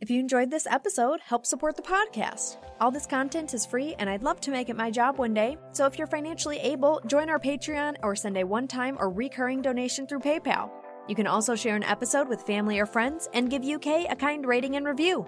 If 0.00 0.10
you 0.10 0.18
enjoyed 0.18 0.50
this 0.50 0.66
episode, 0.66 1.20
help 1.20 1.46
support 1.46 1.76
the 1.76 1.82
podcast. 1.82 2.56
All 2.80 2.90
this 2.90 3.06
content 3.06 3.54
is 3.54 3.64
free, 3.64 3.94
and 4.00 4.10
I'd 4.10 4.24
love 4.24 4.40
to 4.40 4.50
make 4.50 4.70
it 4.70 4.76
my 4.76 4.90
job 4.90 5.18
one 5.18 5.34
day. 5.34 5.56
So 5.70 5.86
if 5.86 5.96
you're 5.96 6.08
financially 6.08 6.58
able, 6.58 7.00
join 7.06 7.30
our 7.30 7.38
Patreon 7.38 7.94
or 8.02 8.16
send 8.16 8.36
a 8.38 8.44
one 8.44 8.66
time 8.66 8.96
or 8.98 9.08
recurring 9.08 9.62
donation 9.62 10.08
through 10.08 10.20
PayPal. 10.20 10.68
You 11.06 11.14
can 11.14 11.28
also 11.28 11.54
share 11.54 11.76
an 11.76 11.84
episode 11.84 12.28
with 12.28 12.42
family 12.42 12.80
or 12.80 12.86
friends 12.86 13.28
and 13.34 13.50
give 13.50 13.64
UK 13.64 14.10
a 14.10 14.16
kind 14.16 14.44
rating 14.44 14.74
and 14.74 14.84
review. 14.84 15.26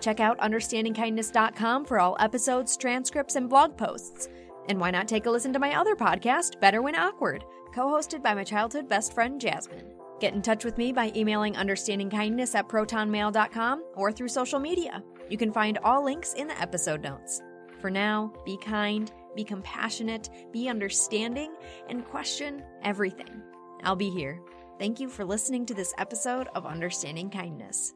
Check 0.00 0.20
out 0.20 0.38
understandingkindness.com 0.38 1.84
for 1.84 1.98
all 1.98 2.16
episodes, 2.20 2.76
transcripts, 2.76 3.36
and 3.36 3.48
blog 3.48 3.76
posts. 3.76 4.28
And 4.68 4.80
why 4.80 4.90
not 4.90 5.08
take 5.08 5.26
a 5.26 5.30
listen 5.30 5.52
to 5.52 5.58
my 5.58 5.78
other 5.78 5.94
podcast, 5.94 6.60
Better 6.60 6.82
When 6.82 6.96
Awkward, 6.96 7.44
co 7.74 7.86
hosted 7.86 8.22
by 8.22 8.34
my 8.34 8.44
childhood 8.44 8.88
best 8.88 9.14
friend, 9.14 9.40
Jasmine. 9.40 9.92
Get 10.20 10.34
in 10.34 10.42
touch 10.42 10.64
with 10.64 10.78
me 10.78 10.92
by 10.92 11.12
emailing 11.14 11.54
understandingkindness 11.54 12.54
at 12.54 12.68
protonmail.com 12.68 13.84
or 13.94 14.12
through 14.12 14.28
social 14.28 14.58
media. 14.58 15.02
You 15.28 15.36
can 15.36 15.52
find 15.52 15.78
all 15.78 16.04
links 16.04 16.34
in 16.34 16.48
the 16.48 16.60
episode 16.60 17.02
notes. 17.02 17.42
For 17.80 17.90
now, 17.90 18.32
be 18.44 18.56
kind, 18.56 19.12
be 19.34 19.44
compassionate, 19.44 20.30
be 20.52 20.68
understanding, 20.68 21.54
and 21.88 22.04
question 22.06 22.62
everything. 22.82 23.42
I'll 23.82 23.96
be 23.96 24.10
here. 24.10 24.40
Thank 24.78 25.00
you 25.00 25.08
for 25.08 25.24
listening 25.24 25.66
to 25.66 25.74
this 25.74 25.94
episode 25.98 26.48
of 26.54 26.66
Understanding 26.66 27.30
Kindness. 27.30 27.95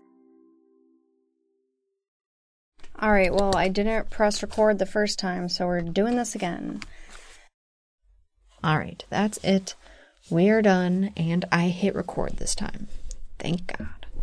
All 3.03 3.13
right, 3.13 3.33
well, 3.33 3.57
I 3.57 3.69
didn't 3.69 4.11
press 4.11 4.43
record 4.43 4.79
the 4.79 4.85
first 4.85 5.19
time, 5.19 5.49
so 5.49 5.67
we're 5.67 5.81
doing 5.81 6.17
this 6.17 6.35
again. 6.35 6.81
All 8.63 8.77
right, 8.77 9.03
that's 9.09 9.39
it. 9.39 9.75
We're 10.29 10.61
done, 10.61 11.13
and 11.17 11.47
I 11.51 11.69
hit 11.69 11.95
record 11.95 12.37
this 12.37 12.55
time. 12.55 12.89
Thank 13.39 13.79
God. 13.79 14.00